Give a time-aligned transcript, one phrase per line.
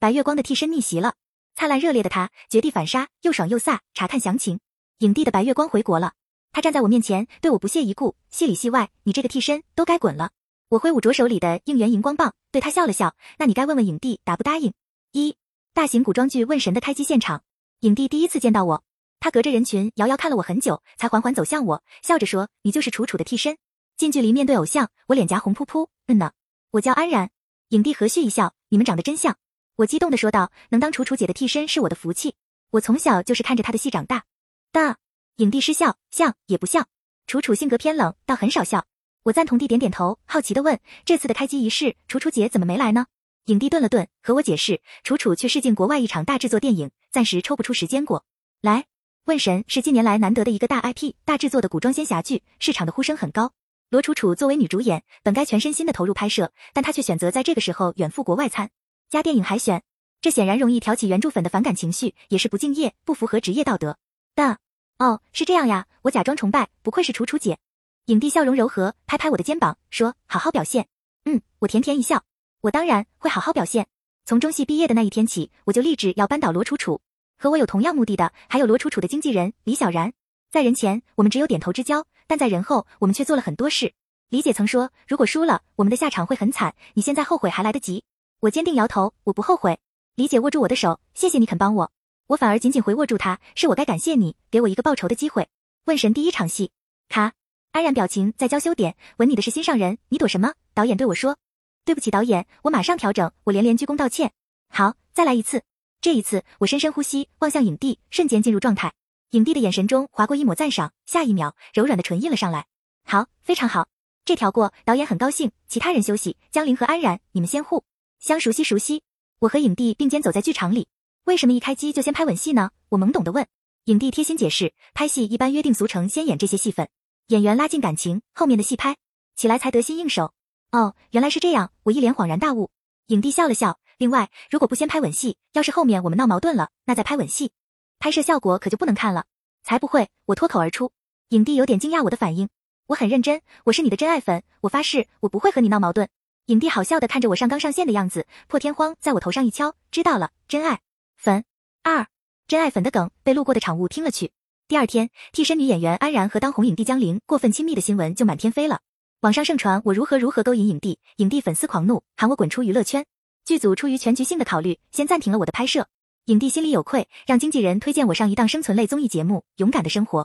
[0.00, 1.12] 白月光的替身逆袭了，
[1.54, 3.80] 灿烂热烈的他绝地反杀，又爽又飒。
[3.92, 4.58] 查看详情。
[5.00, 6.14] 影帝的白月光回国了，
[6.52, 10.30] 他站在我面前，对我不屑一顾，戏里戏外，你这个替身都该滚了。
[10.70, 13.14] 我挥舞着手里的应援荧光棒，对他笑了笑。
[13.36, 14.72] 那你该问问影帝答不答应。
[15.12, 15.36] 一
[15.74, 17.42] 大型古装剧《问神》的开机现场，
[17.80, 18.82] 影帝第一次见到我，
[19.20, 23.58] 他隔着人群遥遥看了我很久，才缓缓走向我，笑着说：“你就是楚楚的替身。”
[23.98, 25.90] 近距离面对偶像，我脸颊红扑扑。
[26.06, 26.32] 嗯呢，
[26.70, 27.28] 我叫安然。
[27.68, 29.36] 影帝和煦一笑：“你们长得真像。”
[29.80, 32.34] 我激动的说道：“能当楚楚姐的替身是我的福气，
[32.72, 34.24] 我从小就是看着她的戏长大。”
[34.72, 34.98] 的，
[35.36, 36.86] 影帝失笑，像也不像。
[37.26, 38.84] 楚楚性格偏冷，倒很少笑。
[39.22, 43.06] 我赞同地点点头，好奇的问：“这次的开机仪式，楚楚姐怎么没来呢？”
[43.46, 48.26] 影帝顿了顿，和我解释：“楚楚去试镜国外一场大制作电影，暂时抽不出时间过
[48.60, 48.84] 来。”
[49.24, 53.54] 问神是近年来难得的一个大 IP、大制作的古装仙侠剧，市场的呼声很高。
[53.88, 58.70] 罗楚楚作为女主演，本该全身心的投入拍摄，但她却选择在这个时候远赴国外参
[59.10, 59.82] 加电影海选，
[60.20, 63.98] 这显然容易挑起原著粉的反感情绪，也是不敬业，不符合职业道德
[64.36, 64.58] 的。
[65.00, 67.58] 哦，是这样呀，我假装崇拜，不愧是楚楚姐。
[68.04, 70.86] 影帝笑容柔和，拍拍我的肩膀，说：“好好表现。”
[71.26, 72.22] 嗯，我甜甜一笑，
[72.60, 73.88] 我当然会好好表现。
[74.24, 77.00] 从中戏毕业的那一天起，我就立志要扳倒罗楚楚。
[77.36, 80.12] 和我有同样目的的，还有罗楚楚的经纪人李小然。
[80.52, 82.06] 在人前，我们只有点头之交。
[82.28, 83.92] 但在人后，我们却做了很多事。
[84.28, 86.76] 李姐曾说，如果输了，我们的下场会很惨。
[86.94, 88.04] 你现在后悔还来得及。
[88.40, 89.78] 我坚定摇头，我不后悔。
[90.14, 91.92] 李姐握住我的手，谢谢你肯帮我。
[92.28, 95.46] 我反而紧紧回握住她，是我该感谢你，给我一个报仇的机会。
[95.84, 96.72] 问神第一场戏，
[97.10, 97.34] 卡，
[97.72, 100.54] 安然表情在娇羞点，吻你的是心上人，你躲什么？
[100.72, 101.36] 导演对我说，
[101.84, 103.30] 对不起，导演，我马上调整。
[103.44, 104.32] 我连连鞠躬道歉。
[104.70, 105.62] 好，再来一次。
[106.00, 108.94] 这一次，我深深呼吸，望向影帝，瞬间进入状态。
[109.32, 112.64] 影帝的眼神中划过一抹赞赏，下一秒，柔软的唇印了上来。
[113.04, 113.88] 好，非常好，
[114.24, 115.52] 这条过，导演很高兴。
[115.68, 117.84] 其他人休息，江林和安然，你们先互
[118.20, 119.02] 相熟悉熟悉。
[119.40, 120.86] 我和影帝并肩走在剧场里，
[121.24, 122.70] 为什么一开机就先拍吻戏呢？
[122.90, 123.46] 我懵懂的问。
[123.84, 126.88] 影帝贴心解释，拍戏一般约定俗成，先演这些戏份，
[127.28, 128.96] 演员拉近感情，后面的戏拍
[129.34, 130.34] 起来才得心应手。
[130.70, 132.70] 哦，原来是这样，我一脸恍然大悟。
[133.06, 133.80] 影帝笑了笑。
[133.96, 137.52] 另外，如果不先拍吻戏，要是后面我们闹矛盾了，那再拍吻戏。
[137.98, 139.24] 拍摄效果可就不能看了，
[139.62, 140.08] 才不会！
[140.26, 140.92] 我脱口而出。
[141.30, 142.48] 影帝有点惊讶我的反应，
[142.86, 146.08] 我很认真，我是你的真爱粉，我发誓我不会和你闹矛盾。
[146.50, 150.80] 影帝好笑的看着我上纲上线的样子，破天荒在我头上一敲，知道了，真爱
[151.16, 151.44] 粉
[151.84, 152.08] 二，
[152.48, 154.32] 真爱粉的梗被路过的场务听了去。
[154.66, 158.80] 第二天，替身女演员安然和当红影帝江玲过分亲密的新闻就满天飞了，
[159.20, 163.06] 网上盛传我如何如何勾引影帝，影帝粉丝狂怒，喊我滚出娱乐圈。
[163.44, 165.86] 剧组出于全局性的考虑，先暂停了我的拍摄。
[166.24, 170.22] 影帝心里有愧，让经纪人推荐我上一档生存类综艺节目《勇敢的生活》。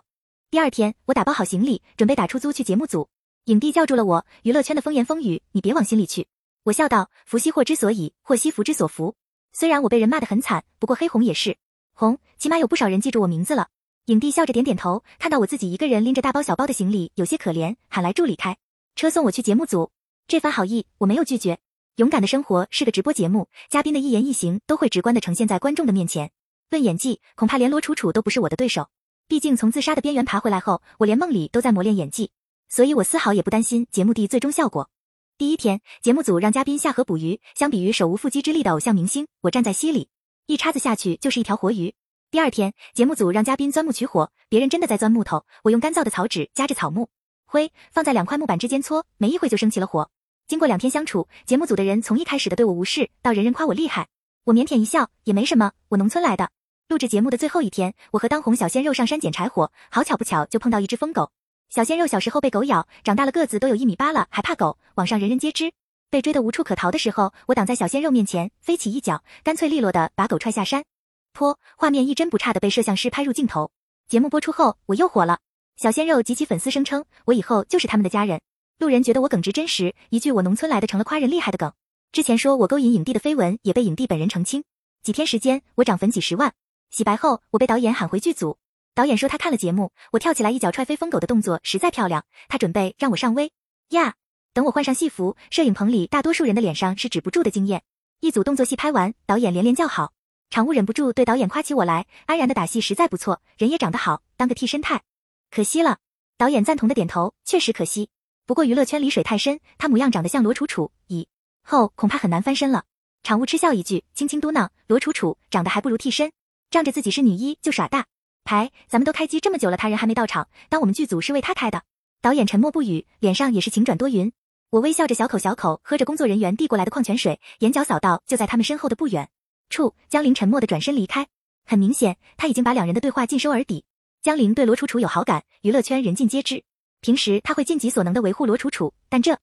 [0.49, 3.09] 第二天，我打包好行李，准备打出租去节目组。
[3.45, 6.25] 影帝叫住了我：“娱乐圈的风言风语，你别往心里去。”
[6.65, 9.15] 我笑道：“福兮祸之所以，祸兮福之所伏。”
[9.53, 11.55] 虽然我被人骂得很惨，不过黑红也是
[11.93, 13.67] 红，起码有不少人记住我名字了。
[14.05, 18.57] 影帝笑着点点头，看到我自己一个人拎着大包小包的行李，有些可怜，喊来助理开
[18.95, 19.91] 车送我去节目组。
[20.27, 21.59] 这番好意，我没有拒绝。
[21.97, 26.31] 勇敢的生活是个直播节目，嘉宾的一言一行都会直观的呈现在观众的面前。
[26.71, 28.89] 论演技，恐怕连罗楚楚都不是我的对手。
[29.27, 32.31] 毕竟从自杀的边缘爬回来后，我连梦里都在磨练演技，
[32.69, 34.89] 所以我丝毫也不担心节目的最终效果。
[35.37, 40.09] 第一天，节目组让嘉宾下河捕鱼，相比于手无缚鸡之力的偶像明星，我站在溪里，
[40.45, 41.93] 一叉子下去就是一条活鱼。
[42.31, 47.09] 第二天，节目组让嘉宾钻木取火，别人真的在钻木头，我用干燥的草纸夹着草木
[47.45, 50.09] 灰，放在两块木板之间搓，没一会就升起了火。
[50.47, 54.07] 经过两天相处，节目组的人从一开始的对我无视，到人人夸我厉害，
[54.45, 56.49] 我腼腆一笑，也没什么，我农村来的。
[56.87, 61.31] 录制节目的最后一天，我和当红小鲜肉上山捡柴火，好巧不巧就碰到一只疯狗。
[61.69, 65.73] 小鲜肉小时候被狗咬，长大了个子都有一米八了，还怕狗，网上人人皆知。
[66.09, 70.85] 被追得无处可逃的时候，我挡在小鲜肉面前，飞起一脚，干脆利落的把狗踹下山
[71.33, 73.71] 坡，画面一帧不差的被摄像师拍入镜头。
[74.07, 75.39] 节目播出后，我又火了，
[75.75, 78.39] 小鲜肉及其粉丝声称我以后就是他们的家人。
[78.77, 81.73] 路人觉得我耿直真实，一句我农村来的成了夸人厉害的梗。
[82.13, 84.63] 之前说我勾引影帝的绯闻也被影帝本人澄清。
[85.03, 86.53] 几天时间，我涨粉几十万。
[86.91, 88.57] 洗白后，我被导演喊回剧组。
[88.95, 93.51] 导演说他看了节目，我跳起来一脚踹飞疯狗的动作实在漂亮，他准备让我上微
[93.89, 94.15] 呀。
[94.53, 97.83] 等我换上戏服，摄影棚里大多数人的脸上是止不住的惊艳。
[98.21, 100.13] 一组动作戏拍完，导演连连叫好，
[100.49, 102.07] 场务忍不住对导演夸起我来。
[102.25, 105.03] 安然的打戏实在不错，人也长得好，当个替身太
[105.51, 105.97] 可惜了。
[106.37, 108.07] 导演赞同的点头，确实可惜。
[108.45, 111.27] 不过娱乐圈里水太深，他模样长得像罗楚楚，以
[111.63, 112.85] 后恐怕很难翻身了。
[113.23, 116.31] 场务嗤笑一句，轻轻嘟囔：“罗楚楚长得还不如替身，
[116.69, 118.05] 仗着自己是女一就耍大
[118.45, 118.71] 牌。
[118.87, 121.83] 咱们都开机这么久了，他人还没到场，当我们剧组是为他开的。”
[122.21, 124.31] 导演沉默不语，脸上也是晴转多云。
[124.71, 129.29] 我微笑着，小口小口喝着工作人员递过来的矿泉水，眼角扫到就在他们身后的不远，
[129.69, 131.27] 处，江玲沉默的转身离开。
[131.65, 133.85] 很明显，他已经把两人的对话尽收耳底。
[134.21, 136.63] 江玲对罗楚楚有好感，娱乐圈人尽皆知。
[137.01, 139.37] 平时他会尽己所能的维护罗楚楚，但这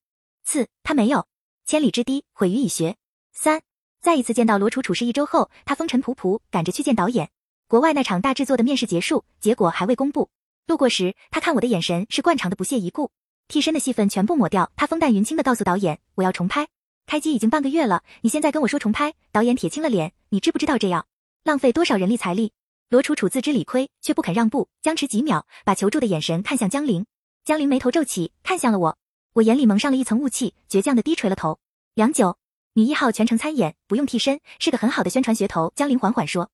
[0.44, 1.26] 次他没有。
[1.64, 2.96] 千里之堤，毁于蚁穴。
[3.32, 3.62] 三，
[4.00, 7.30] 再一次见到罗楚楚是一周后，他风尘仆仆赶着去见导演。
[7.72, 10.28] 国外那场大制作的面试结束，结果还未公布。
[10.66, 13.10] 路过时，他看我的眼神是惯常的不屑一顾。
[13.48, 16.68] 替身的戏份全部抹掉，他风淡云轻的告诉导演：“我要重拍。
[17.06, 21.06] 开机已经半个月了，你现在跟我说重拍？”导演铁青了脸：“你知不知道这样
[21.44, 22.52] 浪费多少人力财力？”
[22.90, 27.06] 罗楚楚自知理亏，却不肯让步，僵持几秒，把求助的眼神看向江玲。
[27.42, 28.98] 江玲眉头皱起，看向了我。
[29.32, 31.58] 我眼里蒙上了一层雾气，倔强的低垂了头。
[31.94, 32.36] 良久，
[32.74, 35.72] 女一号全程参演，不用替身，是个很好的宣传噱头。
[35.74, 36.50] 江玲缓缓说：“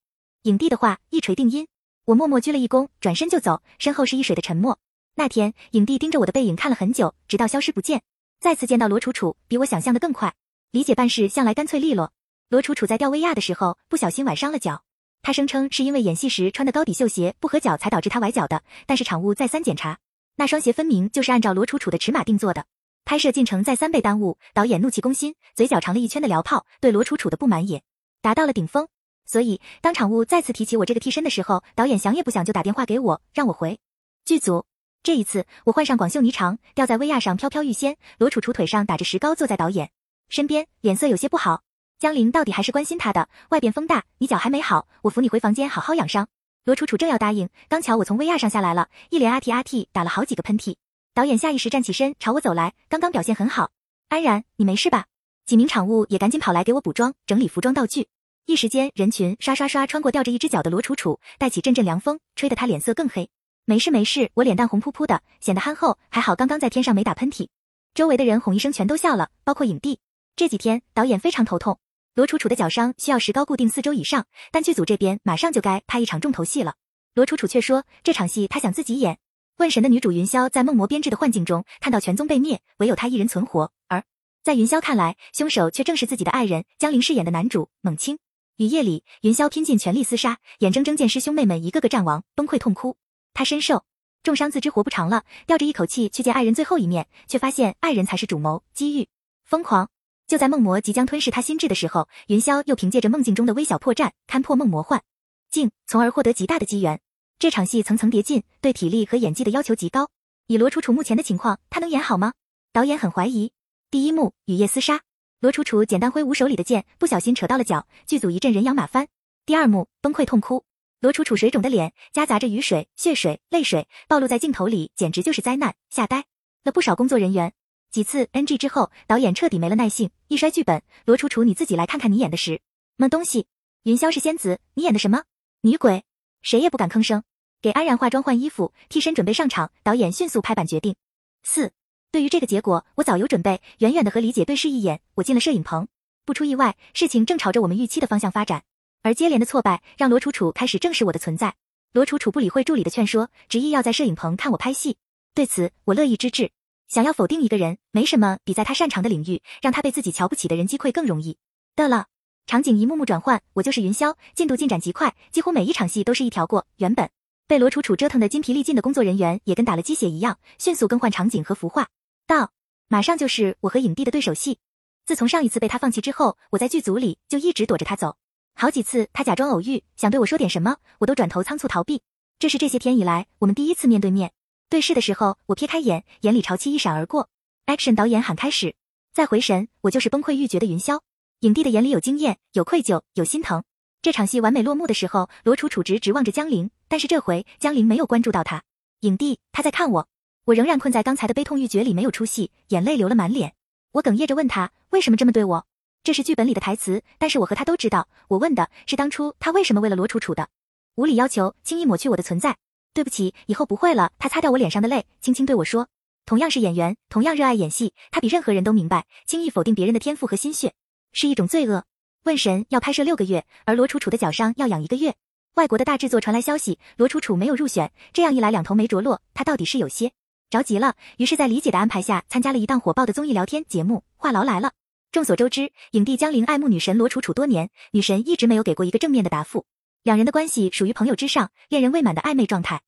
[0.49, 1.69] 影帝的话，一锤定音。”
[2.07, 4.79] 我默默鞠了一躬，转身就走，身后是一水的沉默。
[5.15, 8.03] 那天，影帝盯着我的背影看了很久，直到消失不见。
[8.41, 10.35] 再次见到罗楚楚，比我想象的更快。
[10.71, 12.13] 李姐办事向来干脆利落。
[12.49, 14.85] 罗楚楚在吊威亚的时候不小心崴伤了脚，
[15.21, 18.63] 她声称是因为演戏时穿的高底绣鞋不合脚才导致她崴脚的。
[18.87, 19.99] 但是场务再三检查，
[20.37, 22.65] 那双鞋分明就是按照罗楚楚的尺码定做的。
[23.05, 27.83] 拍摄进程再三被耽误，导演怒气攻心，嘴角长了一圈的燎炮，对罗楚楚的不满也
[28.23, 28.89] 达到了顶峰。
[29.31, 33.79] 所以，当场务再次提起我这个替身的时候，导演想也不想就打电话给我，让我回
[34.25, 34.65] 剧组。
[35.03, 37.99] 这一次，我换上广袖霓裳，吊在威亚上飘飘欲仙。
[38.17, 39.91] 罗楚楚腿上打着石膏，坐在导演
[40.31, 41.61] 身边，脸色有些不好。
[41.99, 43.29] 江玲到底还是关心他的。
[43.51, 46.27] 外边风大，你脚还没好，我扶你回房间好好养伤。
[46.65, 50.77] 罗楚楚正要答应，刚巧我从威亚上下来了，一连阿嚏阿嚏打了好几个喷嚏。
[51.13, 52.73] 导演下意识站起身，朝我走来。
[52.89, 53.71] 刚刚表现很好，
[54.09, 55.05] 安然，你没事吧？
[55.45, 58.09] 几名场务也赶紧跑来给我补妆、整理服装道具。
[58.49, 63.29] 一时间，人群刷刷刷穿过吊着一只脚的罗楚楚，带起阵阵凉风，吹得她脸色更黑。
[63.67, 65.99] 没事没事，我脸蛋红扑扑的，显得憨厚。
[66.09, 67.49] 还好刚刚在天上没打喷嚏。
[67.93, 70.01] 周围的人哄一声，全都笑了，包括影帝。
[70.35, 71.79] 这几天导演非常头痛，
[72.15, 76.77] 罗楚楚的脚伤需要石膏固定四周以上，但剧组这边马上就该拍一场重头戏了。
[77.13, 79.19] 罗楚楚却说这场戏她想自己演。
[79.59, 84.03] 问神的女主云霄在梦魔编制的幻境中看到全宗被灭，唯有她一人存活，而
[84.43, 88.19] 在云霄看来，凶手却正是自己的爱人江玲饰演的男主猛青。
[88.59, 92.97] 雨夜里，云霄拼尽全力厮杀，眼睁睁见师兄妹们一个个战亡，崩溃痛哭。
[93.33, 93.85] 他身受
[94.25, 99.07] 重伤，自知活不长了，吊着一口气去见爱人最后一面，却发现爱人才是主谋，机遇
[99.45, 99.89] 疯狂。
[100.27, 105.05] 就在梦魔即将吞噬他心智的时候，云霄又凭借着梦境中的微小破绽，勘破梦魔幻
[105.53, 107.01] 境，从而获得极大的机缘。
[107.39, 110.11] 这场戏层层叠进，对体力和演技的要求极高。
[110.49, 112.33] 以罗楚楚目前的情况，他能演好吗？
[112.73, 113.53] 导演很怀疑。
[113.89, 115.03] 第一幕，雨夜厮杀。
[115.41, 119.07] 罗楚楚简单挥舞手里的剑，不小心扯到了脚，剧组一阵人仰马翻。
[119.47, 120.65] 第二幕崩溃痛哭，
[120.99, 126.25] 罗楚楚水肿的脸夹杂着雨水、血水、泪水，暴露在镜头里，简直就是灾难，吓呆
[126.65, 127.53] 了不少工作人员。
[127.93, 132.59] 几次 NG 之后，导演彻底没了耐性，一摔剧本：“罗楚楚，你自己来看看你演的什
[132.97, 133.47] 么东西。”
[133.85, 135.23] 云霄是仙子，你演的什么
[135.61, 136.03] 女鬼？
[136.43, 137.23] 谁也不敢吭声。
[137.63, 140.97] 给安然化妆换衣服，替身准备上场，导演迅速拍板决定。
[141.45, 141.71] 四。
[142.11, 143.61] 对于这个结果，我早有准备。
[143.79, 145.89] 远远的和李姐对视一眼，我进了摄影棚。
[146.25, 148.63] 不出意外，事情正朝着我们预期的方向发展。
[149.03, 151.55] 而接连的挫败，让罗楚楚开始正视我的存在。
[151.93, 154.97] 罗楚楚不理会助理的劝说，执意要在摄影棚看我拍戏。
[155.35, 156.51] 对此，我乐意之至。
[156.89, 161.37] 想要否定一个人，没什么比在他擅长的领域，让他被自己瞧不起的人击溃更容易
[161.77, 162.07] 的了。
[162.47, 166.67] 场景一幕幕转换，我就是云霄，进度进展极快，几乎每一场戏都是一条过。
[166.77, 167.11] 原本
[167.47, 171.87] 被罗楚楚折腾的筋疲力尽的工作人员，也跟打了鸡血一样，迅速更换场景和服化。
[172.29, 172.53] 到，
[172.89, 174.59] 马上就是我和影帝的对手戏。
[175.07, 178.19] 自从上一次被他放弃之后，我在剧组里就一直躲着他走。
[178.55, 182.03] 好几次他假装偶遇，想对我说点什么，我都转头仓促逃避。
[182.39, 184.35] 这是这些天以来我们第一次面对面
[184.69, 187.31] 对视的时候，我瞥开眼，眼里潮气一闪而过。
[187.65, 187.95] Action！
[187.95, 188.77] 导演喊开始。
[189.15, 191.01] 再回神，我就是崩溃欲绝的云霄。
[191.41, 193.65] 影帝的眼里有惊艳，有愧疚，有心疼。
[194.03, 198.65] 这场戏完美落幕的时候，罗楚楚直直望着江玲，但是这回江玲没有关注到他。
[199.01, 200.09] 影帝，他在看我。
[200.49, 203.53] 我仍然困在刚才的悲痛欲绝里，没有出戏，眼泪流了满脸。
[203.93, 205.67] 我哽咽着问他为什么这么对我？
[206.03, 210.49] 这是剧本里的台词，但是我和他都知道，我问的是当初他为什么为了罗楚楚的
[210.95, 212.57] 无理要求，轻易抹去我的存在。
[212.95, 214.13] 对不起，以后不会了。
[214.19, 215.89] 他擦掉我脸上的泪，轻轻对我说
[216.25, 220.73] ：“同样是演员，同样热爱演戏，他比任何人都明白，轻易否定别人的天赋和心血
[221.13, 221.85] 是一种罪恶。”
[222.25, 225.15] 问神要拍摄六个月，而罗楚楚的脚伤要养一个月。
[225.57, 230.11] 外国的大制作传来消息，罗楚楚没有入选，这样一来两头没着落，他到底是有些。
[230.51, 234.69] 着急了，于是，在李姐的安排下，参加了一档火爆的综艺聊天节目《话痨来了》。
[235.13, 239.67] 众所周知，影帝江玲爱慕女神罗楚楚多年，女神一直没有给过一个正面的答复，
[240.03, 242.81] 两人的关系属于朋友之上、恋人未满的暧昧状态。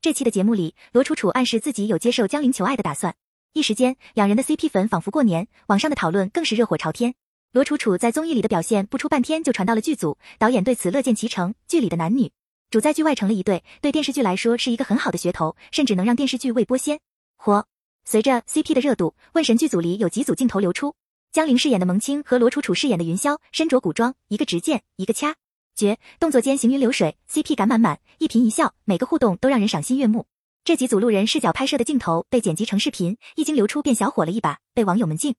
[0.00, 3.16] 这期的节目里，罗楚楚暗示自己有接受江玲求爱的打算，
[3.52, 7.14] 一时间，两人的 CP 粉仿佛过年，网上的讨论更是热火朝天。
[7.50, 11.52] 罗楚楚在综艺里的表现不出半天就传到了剧组，导演对此乐见其成。
[11.66, 12.30] 剧里的男女
[12.70, 17.00] 主在剧外成了一对，对电视剧来说是一个很好的噱头，甚至能让电视剧未播先
[17.38, 17.64] 火。
[18.04, 20.94] 随着 CP 的热度，问神剧组里有几组镜头流出，
[21.30, 25.36] 江玲饰演的蒙清和罗楚楚饰演的云霄身着古装，一个执剑，一个掐
[25.74, 30.26] 绝，动作间行云流水，CP 感满满，一颦一笑，每个互动都让人赏心悦目。
[30.64, 35.34] 这几组路人视角拍摄的镜头被剪辑成视频，一经流出便小火了一把，被网友们敬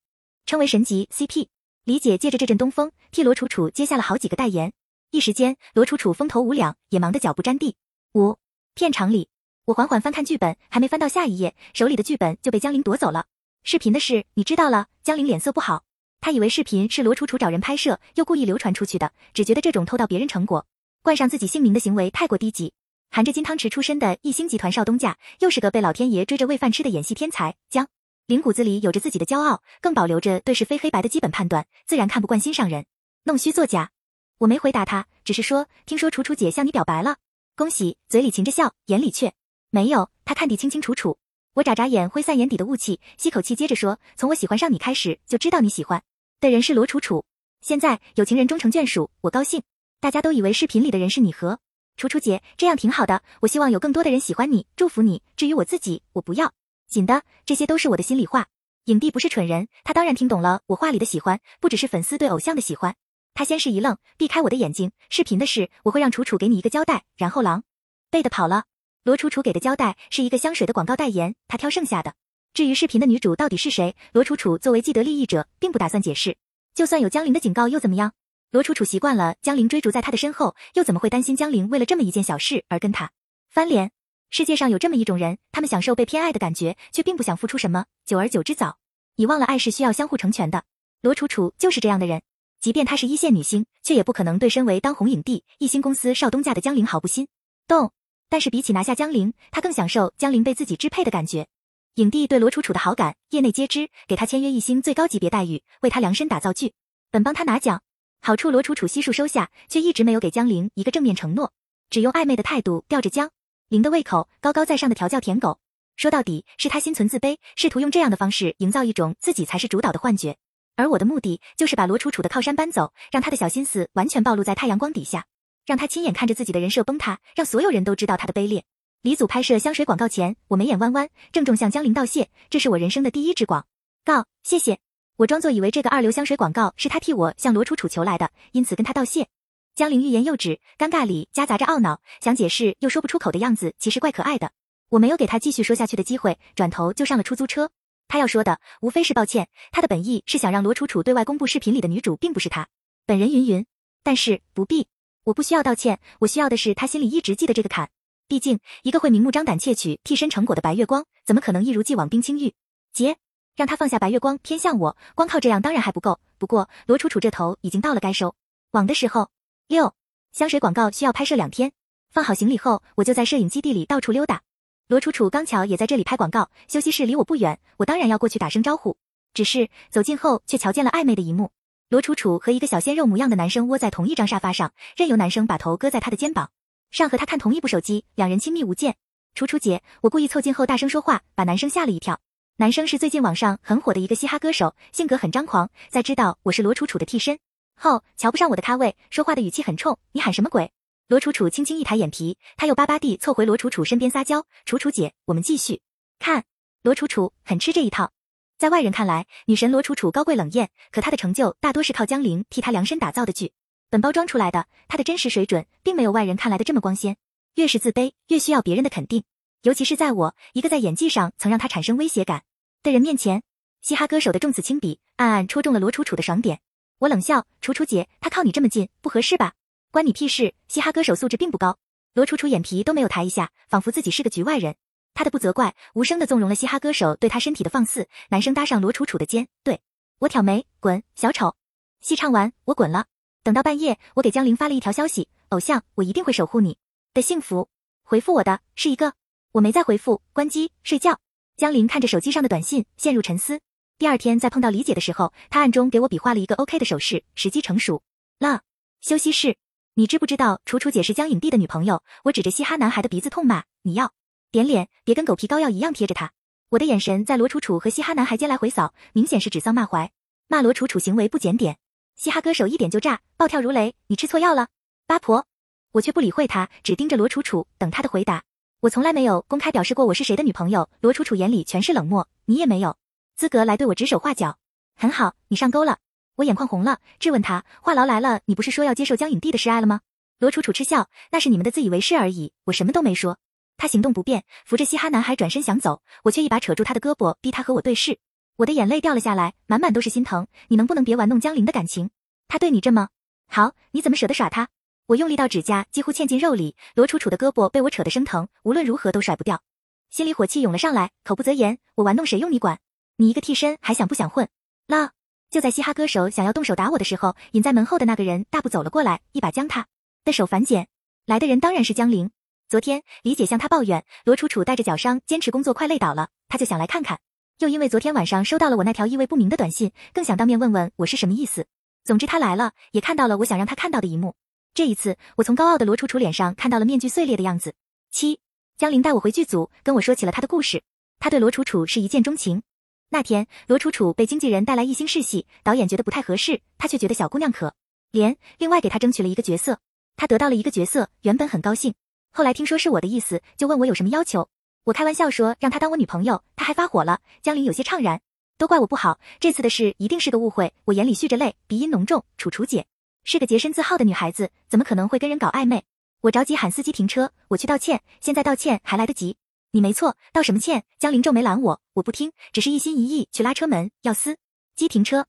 [0.46, 1.48] 称为神级 CP。
[1.86, 4.72] 李姐借着这阵东风，替罗楚楚接下了好几个代言，
[5.10, 7.76] 一时间罗楚楚风头无两，也忙得脚不沾地。
[8.14, 8.38] 五
[8.76, 9.28] 片场里。
[9.70, 13.28] 我缓缓翻看剧本，还没翻到下一页，手里的剧本就被江玲夺走了。
[13.64, 14.88] 视频的事你知道了？
[15.04, 15.84] 江玲脸色不好，
[16.22, 20.66] 她以为视频是罗楚楚找人拍摄，又故意流传出去的，只觉得这种偷盗别人成果、
[21.04, 22.74] 冠上自己姓名的行为太过低级。
[23.12, 27.56] 含着金汤匙出身的一星集团少东家，又是个被老天爷追着喂饭吃的演戏天才。
[27.70, 27.88] 江
[28.26, 32.88] 玲骨子里有着自己的骄傲，更保留着对是非黑白的基本判断，自然看不惯心上人
[33.26, 33.92] 弄虚作假。
[34.40, 37.18] 我没回答他，只是说听说楚楚姐向你表白了，
[37.56, 37.98] 恭喜！
[38.08, 39.32] 嘴里噙着笑，眼里却。
[39.72, 41.18] 没有，他看得清清楚楚。
[41.54, 46.02] 我眨眨眼，挥散眼底的雾气，吸口气，接着说：“从我喜欢上你开始，就知道你喜欢
[46.40, 47.26] 的人是罗楚楚。
[47.62, 49.62] 现在有情人终成眷属，我高兴。
[50.00, 51.60] 大家都以为视频里的人是你和
[51.98, 53.22] 楚楚姐，这样挺好的。
[53.42, 55.22] 我希望有更多的人喜欢你，祝福你。
[55.36, 56.54] 至于我自己，我不要
[56.88, 58.48] 紧的，这些都是我的心里话。
[58.86, 62.96] 影帝不是蠢人，他当然听懂了我话里的喜欢，不只是粉丝对偶像的喜欢。
[63.34, 64.92] 他先是一愣，避开我的眼睛。
[65.10, 67.04] 视频的事，我会让楚楚给你一个交代。
[67.18, 67.64] 然后狼
[68.10, 68.64] 狈的跑了。”
[69.10, 72.14] 罗楚楚给的交代是一个香水的广告代言，她挑剩下的。
[72.54, 76.38] 至于视频的女主到底是谁，罗楚楚作为既得利益者，并不打算解释。
[76.76, 78.12] 就算有江玲的警告又怎么样？
[78.52, 83.10] 罗楚楚习惯了江玲追逐在她的身后，又怎么会担心江玲为了这么一件小事而跟她
[83.50, 83.90] 翻脸？
[84.30, 88.78] 世界上有这么一种人，他们享受被偏爱的感觉，却并不想付出什么，久而久之早
[89.16, 90.66] 已忘了爱是需要相互成全的。
[91.02, 92.22] 罗楚楚就是这样的人，
[92.62, 97.28] 即便她是一线女星，却也不可能对身为当红影帝、一星公司少东家的江玲毫不心
[97.68, 97.92] 动。
[98.30, 101.48] 但是比起拿下江玲，他更享受江玲被自己支配的感觉。
[101.96, 106.74] 影帝对罗楚楚的好感，业内皆知，给他签约一星最高级别待遇，为他量身打造剧
[107.12, 107.82] 本，帮他拿奖。
[108.22, 111.52] 好处罗楚楚悉数收下，却一直没有给江玲一个正面承诺，
[111.90, 113.32] 只用暧昧的态度吊着江
[113.68, 115.60] 玲的胃口，高高在上的调教舔狗。
[115.98, 120.38] 说到底是他心存自卑，试图用这样的方式营造一种自己才是主导的幻觉。
[120.78, 125.26] 而我的目的就是把罗楚楚的靠山搬走，让他的小心思完全暴露在太阳光底下。
[125.70, 128.66] 让他亲眼看着自己的人设崩塌，让所有人都知道他的卑劣。
[129.04, 133.68] 李祖拍摄香水广告前，我眉眼弯弯，郑重向江玲道谢，这是我人生的第一支广
[134.04, 134.80] 告，谢谢。
[135.18, 139.28] 我装作以为这个二流香水广告是他替我向罗楚楚求来的，因此跟他道谢。
[139.76, 144.50] 江玲欲言又止，尴尬里夹杂着懊恼，想解释又说不出口的样子，其实怪可爱的。
[144.90, 147.70] 我没有给他继续说下去的机会，转头就上了出租车。
[148.08, 152.68] 他要说的无非是抱歉，他的本意是想让罗楚楚对外公布视频里的女主并不是他
[153.06, 153.68] 本人云云，
[154.02, 154.88] 但是不必。
[155.30, 157.90] 我不需要道歉，我需要的是他心里一直记得这个坎。
[158.28, 162.54] 毕竟，一个会明目张胆窃取替身成果的白月光，怎么可能一如既往冰清玉
[162.92, 163.18] 洁？
[163.56, 166.20] 让他放下白月光，偏向我，光靠这样当然还不够。
[166.40, 168.34] 不过，罗楚楚这头已经到了该收
[168.72, 169.30] 网的时候。
[169.68, 169.94] 六
[170.32, 171.74] 香水广告需要拍摄两天，
[172.12, 174.42] 放好行李后，我就在摄影基地里到处溜达。
[174.88, 178.98] 罗楚楚刚巧也在这里拍广告，休息室离我不远，我当然要过去打声招呼。
[179.36, 181.52] 只是走近后，却瞧见了暧昧的一幕。
[181.90, 186.52] 罗楚楚和一个小鲜肉模样的男生窝在同一张沙发上，任由男生把头搁在她的肩膀
[186.92, 188.96] 上和她看同一部手机，两人亲密无间。
[189.34, 192.20] 楚楚姐，我故意凑近后大声说话，把男生吓了一跳。
[192.58, 195.72] 男生是最近网上很火的一个嘻哈歌手，性格很张狂。
[195.90, 197.40] 在知道我是罗楚楚的替身
[197.76, 199.98] 后，瞧不上我的咖位，说话的语气很冲。
[200.12, 200.72] 你喊什么鬼？
[201.08, 204.46] 罗楚楚轻轻一抬眼皮，他又巴巴地凑回罗楚楚身边撒娇。
[204.64, 205.82] 楚楚姐，我们继续
[206.20, 206.44] 看。
[206.84, 208.12] 罗楚楚很吃这一套。
[208.60, 213.54] 在外人看来，女神罗楚楚高贵冷艳，可她的成就大多是靠江玲替她量身打造的剧
[213.90, 214.66] 本包装出来的。
[214.90, 217.16] 她的真实水准并没有外人看来的这么光鲜。
[217.56, 219.24] 越是自卑，越需要别人的肯定，
[219.62, 222.44] 尤其是在我一个在演技上曾让她产生威胁感
[222.84, 223.44] 的人面前。
[223.82, 226.60] 嘻哈歌手的重子轻笔，暗暗戳中了罗楚楚的爽点。
[226.98, 229.54] 我冷笑：“楚楚姐，他靠你这么近，不合适吧？
[229.90, 230.54] 关你屁事！
[230.68, 231.78] 嘻哈歌手素质并不高。”
[232.14, 234.76] 罗楚楚眼皮都没有抬一下，仿佛自己是个局外人。
[235.20, 238.08] 他的不责怪，无声的纵容了嘻哈歌手对他身体的放肆。
[238.30, 239.82] 男生搭上罗楚楚的肩，对
[240.20, 241.58] 我挑眉，滚，小丑。
[242.00, 243.08] 戏唱完，我滚了。
[243.44, 246.78] 等到半夜，我给江玲发了一条消息：偶像，我一定会守护你
[247.14, 247.68] 的幸福。
[248.02, 249.12] 回复我的是一个，
[249.52, 251.20] 我没再回复，关机睡觉。
[251.58, 253.60] 江玲看着手机上的短信，陷入沉思。
[253.98, 258.04] 第二天再碰到李姐的时候，她暗中给我比划了一个 OK 的手势，时机成熟
[258.40, 258.62] 了。
[259.02, 259.58] 休息室，
[259.96, 262.04] 你知不知道楚楚姐是江影帝的女朋友？
[262.24, 264.14] 我指着嘻哈男孩的鼻子痛骂：你要。
[264.52, 266.32] 点脸，别跟狗皮膏药一样贴着他。
[266.70, 270.12] 我的眼神在罗楚楚和嘻哈男孩间来回扫，明显是指桑骂槐，
[270.48, 271.78] 骂罗楚楚行为不检点。
[272.16, 273.94] 嘻哈歌手一点就炸，暴跳如雷。
[274.08, 274.70] 你吃错药了，
[275.06, 275.46] 八婆。
[275.92, 278.44] 我却不理会他，只盯着罗楚楚，等他的回答。
[278.80, 280.90] 我从来没有公开表示过我是谁的女朋友。
[281.00, 282.98] 罗楚楚眼里全是冷漠，你也没有
[283.36, 284.58] 资格来对我指手画脚。
[284.96, 286.00] 很好，你上钩了。
[286.38, 290.02] 我眼眶红了，质问他，话痨来了，你不是说要接受江影帝的示爱了吗？
[290.40, 293.38] 罗楚楚嗤笑，那是你们的自以为是而已，我什么都没说。
[293.80, 298.20] 他行动不便，扶着嘻哈男孩转身想走，我却一把扯住他的胳膊，逼他和我对视。
[298.58, 300.46] 我的眼泪掉了下来，满满都是心疼。
[300.68, 302.10] 你能不能别玩弄江玲的感情？
[302.50, 303.08] 他对你这么
[303.48, 304.68] 好，你怎么舍得耍他？
[305.06, 309.62] 我用力到指甲几乎嵌进肉里，罗楚楚的胳膊被我扯得生疼，无论如何都甩不掉，
[310.10, 311.80] 心里火气涌了上来，口不择言。
[311.96, 312.80] 我玩弄谁用你管？
[313.16, 314.50] 你一个替身还想不想混？
[314.88, 315.12] 了！
[315.50, 319.88] 就在嘻哈歌手想要动手打我的时候，隐在门后的那个人大步走了过来，一把将他
[320.26, 320.90] 的手反剪。
[321.26, 322.30] 来的人当然是江玲。
[322.70, 327.20] 昨天李姐向他抱怨，罗楚楚带着脚伤坚持工作，快累倒了，他就想来看看。
[327.58, 331.66] 又因为昨天晚上收到了我那条意味不明的短信，更想当面问问我是什么意思。
[332.04, 334.36] 总之他来了，也看到了我想让他看到的一幕。
[334.76, 337.74] 这一次，我从高傲的罗楚楚脸上看到了面具碎裂的样子。
[338.12, 338.40] 七，
[338.78, 340.84] 江林带我回剧组，跟我说起了他的故事。
[341.18, 342.62] 他对罗楚楚是一见钟情。
[343.10, 347.74] 那天，罗楚楚被经纪人带来一星试戏，导演觉得不太合适，他却觉得小姑娘可
[348.12, 349.80] 怜，另外给他争取了一个角色。
[350.16, 351.96] 他得到了一个角色，原本很高兴，
[352.32, 354.50] 后来听说是我的意思，就问我有什么要求。
[354.86, 357.20] 我开玩笑说让他当我女朋友，他还发火了。
[357.42, 358.22] 江林有些怅然，
[358.58, 360.74] 都怪我不好，这次的事一定是个误会。
[360.86, 362.24] 我眼里蓄着泪，鼻音浓重。
[362.38, 362.88] 楚楚姐
[363.24, 365.84] 是个洁身自好的女孩子，怎么可能会跟人搞暧昧？
[366.22, 369.38] 我着急喊司机停车，我去道歉，现在道歉还来得及。
[369.72, 370.84] 你没错，道什么歉？
[370.98, 374.38] 江林皱眉拦我，我不听，只是一心一意去拉车门，要司
[374.76, 375.26] 机停车。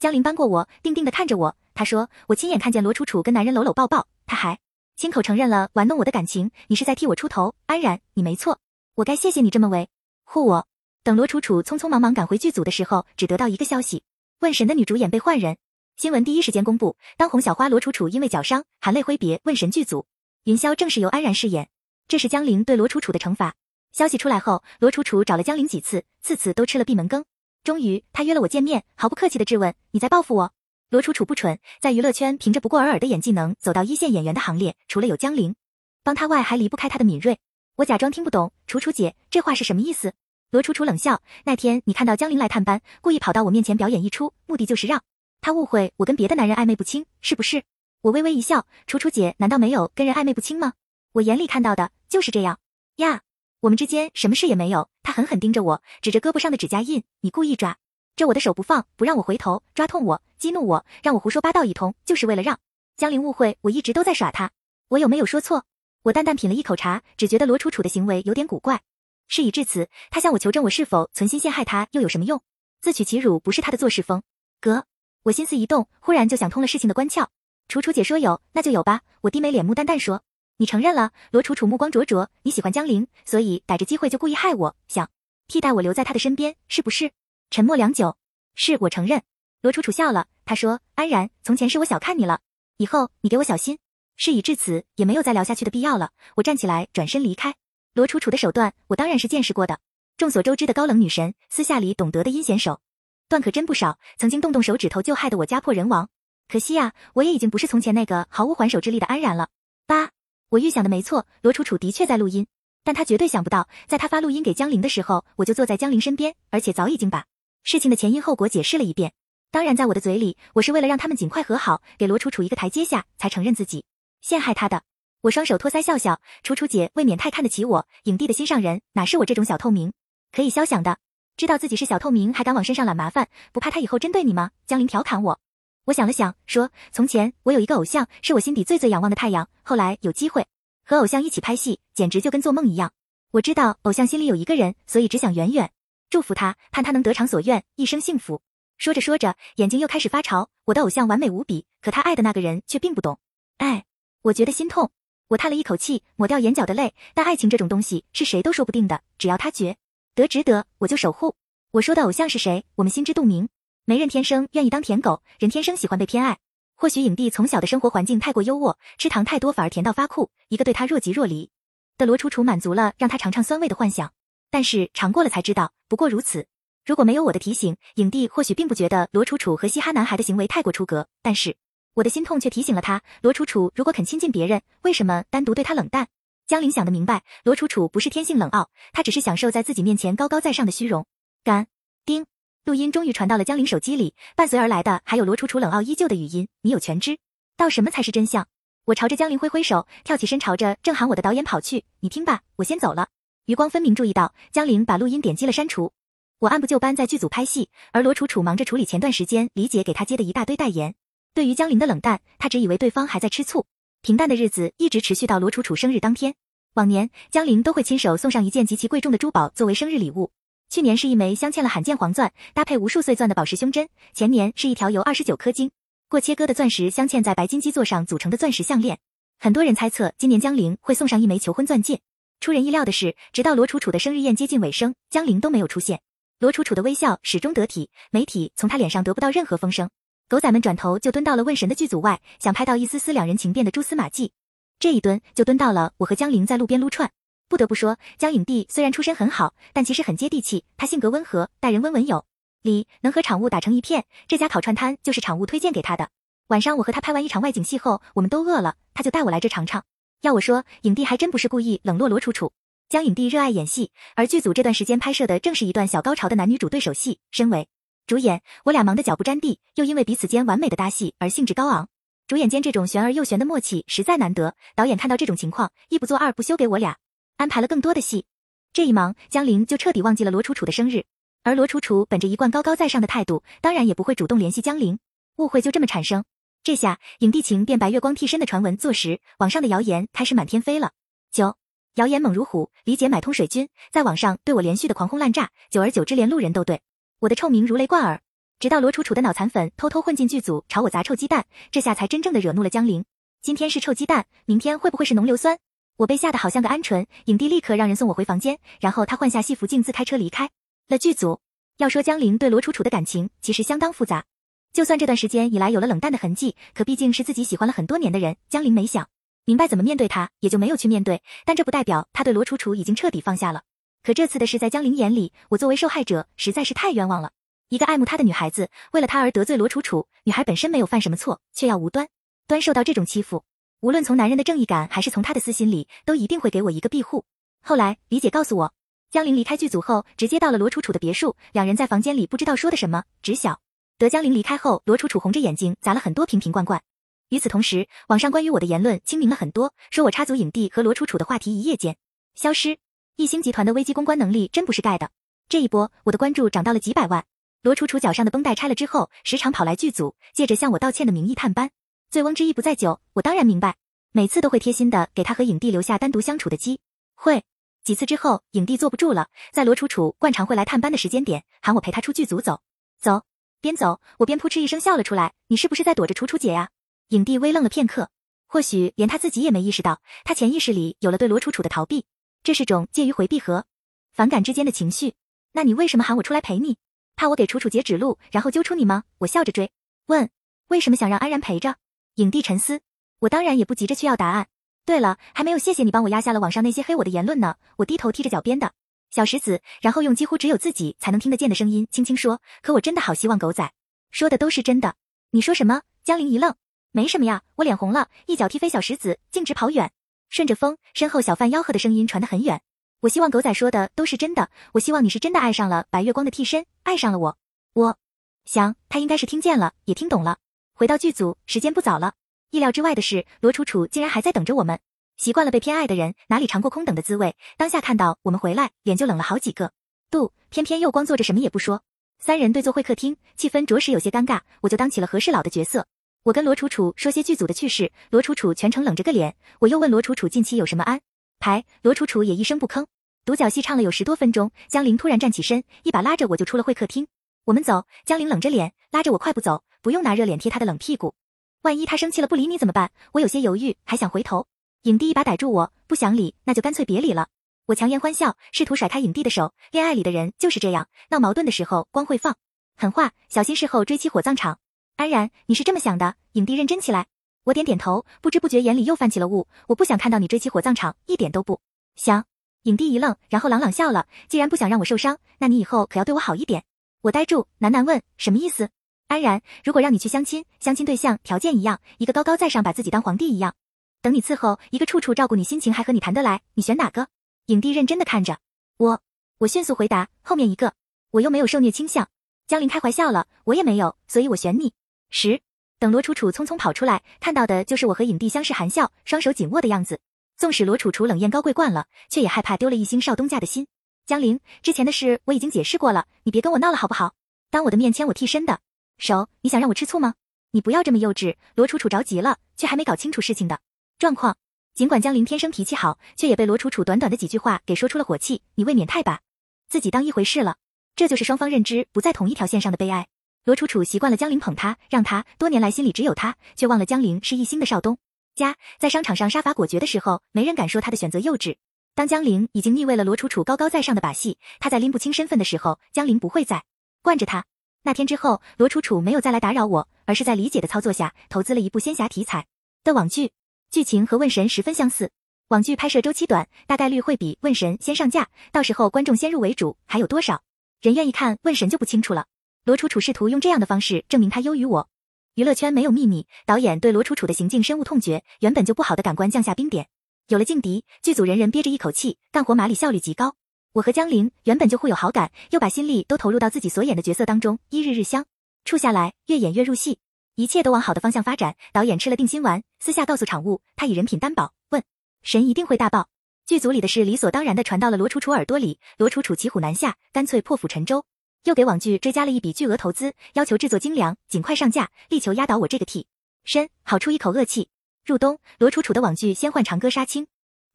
[0.00, 4.58] 江林扳过我，定定的看着我，他说我亲眼看见罗楚楚跟男人搂搂抱抱，他还
[4.96, 7.56] 亲口承认了玩弄我的感情，你是在替我出头。
[7.66, 8.60] 安然，你没错。
[8.94, 9.88] 我该谢谢你这么维
[10.22, 10.68] 护我。
[11.02, 14.04] 等罗楚楚匆匆忙忙赶回剧组的时候，只得到一个消息：
[14.38, 15.56] 问神的女主演被换人。
[15.96, 20.06] 新闻第一时间公布，当红小花罗楚楚因为脚伤含泪挥别问神剧组，
[20.44, 21.68] 云霄正式由安然饰演。
[22.06, 23.56] 这是江玲对罗楚楚的惩罚。
[23.90, 27.24] 消息出来后，罗楚楚找了江玲几次，次次都吃了闭门羹。
[27.64, 30.52] 终于，他约了我见面，毫不客气的质问：“你在报复我？”
[30.94, 35.56] 罗楚楚不蠢，在娱乐圈凭着不过尔尔的演技能走到一线演员的行列，除了有江玲
[36.04, 37.40] 帮他外，还离不开他的敏锐。
[37.74, 40.12] 我假装听不懂，楚楚姐，这话是什么意思？
[40.52, 45.02] 罗楚楚冷笑，那天你看到江玲来探班，故意跑到我面前表演一出，目的就是让
[45.40, 47.64] 她误会我跟别的男人暧昧不清，是不是？
[48.02, 50.74] 我微微一笑，楚楚姐难道没有跟人暧昧不清吗？
[51.14, 52.60] 我眼里看到的就是这样
[52.98, 53.22] 呀，
[53.62, 54.88] 我们之间什么事也没有。
[55.02, 57.78] 他狠狠盯着我，指着胳膊上的指甲印，你故意抓
[58.14, 62.60] 着我的手不放，不让我回头，抓痛我，激怒我，让我胡说八道一通，就是为了让
[62.98, 64.50] 江玲误会我一直都在耍他。
[64.88, 65.64] 我有没有说错？
[66.02, 68.82] 我淡淡品了一口茶，只觉得罗楚楚的行为有点古怪。
[69.26, 72.42] 事已至此，他向我求证我是否存心陷害他，又有什么用？
[72.82, 74.22] 自取其辱不是他的做事风
[74.60, 74.84] 格。
[75.22, 77.28] 我心思一动，忽然就想通了事情的关窍。
[77.68, 79.00] 楚楚姐说有，那就有吧。
[79.22, 80.22] 我低眉脸目淡淡说
[80.60, 85.08] ：“你承认了？”罗楚楚目光灼灼：“你喜欢江玲，所以逮着机会就故意害我，想
[85.48, 87.12] 替代我留在他的身边，是不是？”
[87.48, 88.18] 沉默良久，
[88.54, 89.22] 是我承认。
[89.64, 92.40] 罗楚楚笑了，他说：“安然，从前是我小看你了，
[92.76, 93.78] 以后你给我小心。”
[94.14, 96.10] 事已至此，也没有再聊下去的必要了。
[96.36, 97.54] 我站起来，转身离开。
[97.94, 99.80] 罗楚楚的手段，我当然是见识过的。
[100.18, 102.82] 众所周知的高冷女神，私下里懂得的阴险手
[103.26, 103.98] 段可真不少。
[104.18, 106.10] 曾经动动手指头就害得我家破人亡。
[106.46, 109.48] 可惜啊，我也已经不是从前那个毫无还手之力的安然了。
[109.86, 110.10] 八，
[110.50, 112.46] 我预想的没错，罗楚楚的确在录音，
[112.84, 117.24] 但她绝对想不到，在她发录音给江玲的时候，我就坐在江玲身边，而且早已经把
[117.62, 119.14] 事情的前因后果解释了一遍。
[119.54, 123.84] 当然，在我的嘴里，我是为了让他们尽快和好，给罗楚楚一个台阶下，才承认自己。
[124.20, 124.82] 陷害他的，
[125.20, 126.20] 我双手托腮笑笑。
[126.42, 129.92] 楚楚姐未免太看得起我，影帝的心上人哪是我这种小透明
[130.32, 130.98] 可以消想的？
[131.36, 134.50] 知道自己是小透明还敢往身上揽麻烦，不怕他以后针对你吗？
[134.66, 135.38] 江林调侃我。
[135.84, 139.48] 我想了想，说：从前我有一个偶像，是我心底最最仰望的太阳。
[139.62, 140.44] 后来有机会
[140.84, 142.90] 和偶像一起拍戏，简直就跟做梦一样。
[143.30, 145.70] 我知道偶像心里有一个人，所以只想远远
[146.10, 148.42] 祝福他，盼他能得偿所愿，一生幸福。
[148.76, 150.50] 说着说着，眼睛又开始发潮。
[150.66, 153.18] 我的偶像完美无比，可他爱的那个人却并不懂
[153.58, 153.84] 爱。
[154.22, 154.90] 我觉得心痛，
[155.28, 156.94] 我叹了一口气，抹掉眼角的泪。
[157.14, 159.76] 但爱情这种东西是谁都说不定的，只要他觉
[160.14, 161.36] 得值得，我就守护。
[161.72, 162.64] 我说的偶像是谁？
[162.76, 163.48] 我们心知肚明。
[163.84, 166.38] 没人天生愿意当舔狗，人天生喜欢被偏爱。
[166.74, 170.30] 或许影帝从小的生活环境太过优渥，吃糖太多反而甜到发酷。
[170.48, 171.50] 一个对他若即若离
[171.96, 174.12] 的罗楚楚，满足了让他尝尝酸味的幻想。
[174.50, 176.46] 但是尝过了才知道，不过如此。
[176.84, 181.08] 如果没有我的提醒，影帝或许并不觉得罗楚楚和嘻哈男孩的行为太过出格。
[181.22, 181.56] 但是。
[181.94, 186.08] 我的心痛却提醒了他，罗楚楚如果肯亲近别人，为什么单独对他冷淡？
[186.44, 191.06] 江林想得明白，罗楚楚不是天性冷傲，她只是享受在自己面前高高在上的虚荣。
[191.44, 191.68] 干，
[192.04, 192.26] 丁，
[192.64, 197.16] 录音终于传到了江林手机里，伴随而来的还有罗楚楚冷傲依旧的语音：“你有全知
[197.56, 198.48] 道什么才是真相？”
[198.86, 203.06] 我朝着江林挥挥手，跳起身朝着正喊我的导演跑去：“你听吧，我先走了。”
[203.46, 205.92] 余光分明注意到江林把录音点击了删除。
[206.40, 210.94] 我按部就班在剧组拍戏，而罗楚楚忙着处理前段时间李姐给她接的一大堆代言。
[211.32, 213.66] 对于江林的冷淡，他只以为对方还在吃醋。
[214.02, 216.34] 平淡的日子一直持续到罗楚楚生日当天。
[216.74, 220.30] 往年江林都会亲手送上一件极其贵重的珠宝作为生日礼物，
[220.68, 225.70] 去年是一枚镶嵌了罕见黄钻，搭配无数碎钻的宝石胸针，前年是一条由二十九颗晶
[226.08, 228.98] 过切割的钻石镶嵌在白金基座上组成的钻石项链。
[229.38, 232.00] 很多人猜测今年江林会送上一枚求婚钻戒。
[232.40, 236.00] 出人意料的是，直到罗楚楚的生日宴接近尾声，江林都没有出现。
[236.44, 239.88] 罗楚楚的微笑始终得体，媒体从她脸上得不到任何风声。
[240.28, 244.30] 狗仔们转头就蹲到了问神的剧组外，想拍到一丝丝两人情变的蛛丝马迹。
[244.78, 247.10] 这一蹲就蹲到了我和江玲在路边撸串。
[247.48, 250.64] 不得不说，江影帝虽然出身很好，但其实很接地气。
[250.76, 252.26] 他性格温和，待人温文有
[252.60, 254.04] 礼，能和场务打成一片。
[254.28, 256.10] 这家烤串摊就是场务推荐给他的。
[256.48, 259.82] 晚上我和他拍完一场外景戏后，我们都饿了，他就带我来这尝尝。
[260.20, 262.52] 要我说，影帝还真不是故意冷落罗楚楚。
[262.94, 267.18] 江影帝热爱演戏，而剧组这段时间拍摄的正是一段小高潮的男女主对手戏。
[267.32, 267.66] 身为
[268.06, 271.88] 主演，我俩忙得脚不沾地，又因为彼此间完美的搭戏而兴致高昂。
[272.28, 274.54] 主演间这种悬而又悬的默契实在难得。
[274.76, 276.96] 导演看到这种情况，一不做二不休，给我俩
[277.36, 278.26] 安排了更多的戏。
[278.72, 281.04] 这一忙，江玲就彻底忘记了罗楚楚的生日。
[281.42, 285.00] 而罗楚楚本着一贯高高在上的态度，当然也不会主动联系江玲。
[285.38, 286.22] 误会就这么产生。
[286.62, 290.92] 这下影帝情变白月光替身的传闻坐实，网上的谣言开始满天飞了。
[291.32, 291.56] 九，
[291.94, 296.80] 谣言猛如虎，李姐买通水军，在网上对我连续的狂轰滥炸，久而久之，连路人都对。
[297.20, 298.20] 我的臭名如雷贯耳，
[298.58, 303.04] 直到罗楚楚的脑残粉偷偷混进剧组，朝我砸臭鸡蛋，这下才真正的惹怒了江玲。
[303.40, 305.56] 今天是臭鸡蛋，明天会不会是浓硫酸？
[305.98, 307.06] 我被吓得好像个鹌鹑。
[307.26, 310.50] 影帝立刻让人送我回房间，然后他换下戏服，径自开车离开
[310.88, 311.38] 了剧组。
[311.76, 314.24] 要说江玲对罗楚楚的感情，其实相当复杂。
[314.72, 318.36] 就算这段时间以来有了冷淡的痕迹，可毕竟是自己喜欢了很多年的人。
[318.48, 319.08] 江玲没想
[319.46, 321.22] 明白怎么面对他，也就没有去面对。
[321.44, 323.62] 但这不代表他对罗楚楚已经彻底放下了。
[324.02, 327.32] 可这次的事在江玲眼里，我作为受害者实在是太冤枉了。
[327.68, 332.08] 一个爱慕他的女孩子，为了他而得罪罗楚楚，女孩本身没有犯什么错，却要无端
[332.46, 333.44] 端受到这种欺负。
[333.80, 337.24] 无论从男人的正义感，还是从他的私心里，都一定会给我一个庇护。
[337.62, 338.72] 后来李姐告诉我，
[339.10, 343.60] 江玲离开剧组后，直接到了罗楚楚的别墅，两人在房间里不知道说的什么，只晓
[343.98, 346.82] 得江玲离开后，罗楚楚红着眼睛砸了很多瓶瓶罐罐。
[347.30, 351.96] 与此同时，网上关于我的言论清明了很多，说我插足影帝和罗楚楚的话题一夜间
[352.34, 352.78] 消失。
[353.16, 355.10] 艺星集团的危机公关能力真不是盖的，
[355.48, 357.24] 这一波我的关注涨到了几百万。
[357.62, 361.70] 罗楚楚脚上的绷带拆了之后，时常跑来剧组，借着向我道歉的名义探班。
[362.10, 363.76] 醉翁之意不在酒，我当然明白，
[364.12, 366.80] 每次都会贴心的给他和影帝留下单独相处的机
[367.14, 367.42] 会。
[367.82, 372.60] 几次之后，影帝坐不住了，在罗楚楚惯常会来探班的时间点，喊我陪他出剧组走
[373.00, 373.22] 走。
[373.60, 376.68] 边走我边扑哧一声笑了出来，你是不是在躲着楚楚姐呀？
[377.08, 378.10] 影帝微愣了片刻，
[378.46, 382.06] 或许连他自己也没意识到，他潜意识里有了对罗楚楚的逃避。
[382.42, 383.66] 这是种介于回避和
[384.12, 385.14] 反感之间的情绪。
[385.52, 386.76] 那你为什么喊我出来陪你？
[387.16, 389.04] 怕我给楚楚姐指路，然后揪出你吗？
[389.18, 389.70] 我笑着追
[390.06, 390.28] 问，
[390.68, 391.76] 为什么想让安然陪着？
[392.16, 392.80] 影帝沉思，
[393.20, 394.48] 我当然也不急着去要答案。
[394.84, 397.56] 对了，还没有谢谢你帮我压下了网上那些黑我的言论呢。
[397.76, 398.72] 我低头踢着脚边的
[399.10, 403.72] 小石子，然后用几乎只有自己才能听得见的声音轻轻说：“可我真的好希望狗仔
[404.10, 404.96] 说的都是真的。”
[405.30, 405.82] 你说什么？
[406.02, 406.54] 江玲一愣，
[406.94, 407.42] 没什么呀。
[407.56, 409.90] 我脸红了，一脚踢飞小石子，径直跑远。
[410.28, 412.62] 顺着风，身后小贩吆喝的声音传得很远。
[413.00, 414.48] 我希望狗仔说的都是真的。
[414.74, 417.36] 我希望你是真的爱上了白月光的替身，爱上了我。
[417.72, 417.98] 我
[418.44, 420.38] 想他应该是听见了，也听懂了。
[420.72, 422.14] 回到剧组，时间不早了。
[422.50, 424.78] 意料之外的是，罗楚楚竟然还在等着我们。
[425.16, 427.34] 习惯了被偏爱的人，哪里尝过空等的滋味？
[427.56, 429.72] 当下看到我们回来，脸就冷了好几个
[430.10, 430.32] 度。
[430.48, 431.82] 偏偏又光坐着，什么也不说。
[432.20, 434.40] 三人对坐会客厅，气氛着实有些尴尬。
[434.60, 435.86] 我就当起了和事佬的角色。
[436.24, 439.36] 我跟罗楚楚说些剧组的趣事，罗楚楚全程冷着个脸。
[439.58, 441.02] 我又问罗楚楚近期有什么安
[441.38, 442.86] 排，罗楚楚也一声不吭。
[443.26, 447.06] 独角戏唱了有十多分钟，江玲突然站起身，一把拉着我就出了会客厅。
[447.44, 451.14] 我们走，江玲冷着脸拉着我快步走，不用拿热脸贴他的冷屁股，
[451.60, 452.90] 万一他生气了不理你怎么办？
[453.12, 454.46] 我有些犹豫，还想回头，
[454.84, 457.28] 影帝一把逮住我，不想理，那就干脆别理了。
[457.66, 459.52] 我强颜欢笑，试图甩开影帝的手。
[459.72, 462.34] 恋爱里的人就是这样，闹矛盾的时候光会放
[462.78, 464.58] 狠话，小心事后追妻火葬场。
[464.96, 466.14] 安然，你是这么想的？
[466.32, 467.06] 影帝认真起来。
[467.42, 469.48] 我点点头，不知不觉眼里又泛起了雾。
[469.66, 471.60] 我不想看到你追妻火葬场，一点都不
[471.96, 472.24] 想。
[472.62, 474.06] 影帝一愣，然后朗朗笑了。
[474.28, 476.64] 既然不想让我受伤，那你以后可要对我好一点。
[477.02, 478.70] 我呆住，喃喃问，什么意思？
[479.08, 483.54] 安然，如果让你去相亲，相亲对象条件一样，一个高高在上把自己当皇帝一样，
[484.00, 487.08] 等你伺候，一个处处照顾你心情还和你谈得来，你选哪个？
[487.46, 488.38] 影帝认真的看着
[488.76, 489.02] 我，
[489.38, 490.72] 我迅速回答后面一个。
[491.10, 492.08] 我又没有受虐倾向。
[492.46, 494.72] 江林开怀笑了，我也没有，所以我选你。
[495.10, 495.40] 十，
[495.78, 500.00] 等罗楚楚匆匆跑出来，看到的就是我和影帝相视含笑，双手紧握的样子。
[500.36, 503.66] 纵使罗楚楚冷艳高贵惯了，却也害怕丢了一星少东家的心。
[504.06, 507.14] 江林，之前的事我已经解释过了，你别跟我闹了好不好？
[507.50, 508.60] 当我的面牵我替身的
[508.98, 510.14] 手，你想让我吃醋吗？
[510.50, 511.36] 你不要这么幼稚。
[511.54, 513.60] 罗楚楚着急了，却还没搞清楚事情的
[513.98, 514.36] 状况。
[514.74, 518.42] 尽管江林天生脾气好，却也被罗楚楚短短的几句话给说出了火气。
[518.56, 519.20] 你未免太把
[519.68, 520.56] 自己当一回事了，
[520.96, 523.06] 这就是双方认知不在同一条线上的悲哀。
[523.44, 527.98] 罗楚楚习惯了江林捧他，让他多年来心里只有他，却忘了江林是一星的少东
[528.34, 528.56] 家。
[528.78, 531.56] 在商场上杀伐果决的时候，没人敢说他的选择幼稚。
[531.94, 536.64] 当江林已经腻味了罗楚楚高高在上的把戏，他在拎不清身份的时候，江林不会再
[537.02, 537.44] 惯着他。
[537.82, 542.46] 那天之后，罗楚楚没有再来打扰我，而是在李姐的操作下投资了一部仙侠题材
[542.82, 543.32] 的网剧。
[543.70, 545.10] 剧情和《问神》十分相似，
[545.48, 550.42] 网剧拍摄周期短，大概率会比《问神》先上架，到时候观众先入为主，还有多少
[550.80, 552.24] 人愿意看《问神》就不清楚了。
[552.64, 554.88] 罗楚楚试图用这样的方式证明他优于我。
[555.34, 559.88] 娱乐圈没有秘密，导演对罗楚楚的行径深恶痛绝，原本就不好的感官降下冰点。
[560.28, 563.36] 有了劲敌，剧组人人憋着一口气，干活麻利，效率极高。
[563.74, 568.24] 我和江玲原本就互有好感，又把心力都投入到自己所演的角色当中，一日日相
[568.64, 569.98] 处下来，越演越入戏。
[570.34, 574.82] 一切都往好的方向发展，导演吃了定心丸，私下告诉场务，他以人品担保，问
[575.22, 576.08] 神一定会大爆。
[576.46, 581.04] 剧组里的事理所当然的传到了罗楚楚耳朵里，罗楚楚骑虎难下，干脆破釜沉舟，
[581.44, 586.06] 又给网剧追加了一笔巨额投资，要求制作精良，尽快上架，力求压倒我这个替
[586.44, 587.68] 身，好出一口恶气。
[588.06, 590.26] 入冬，罗楚楚的网剧《先换长歌》杀青，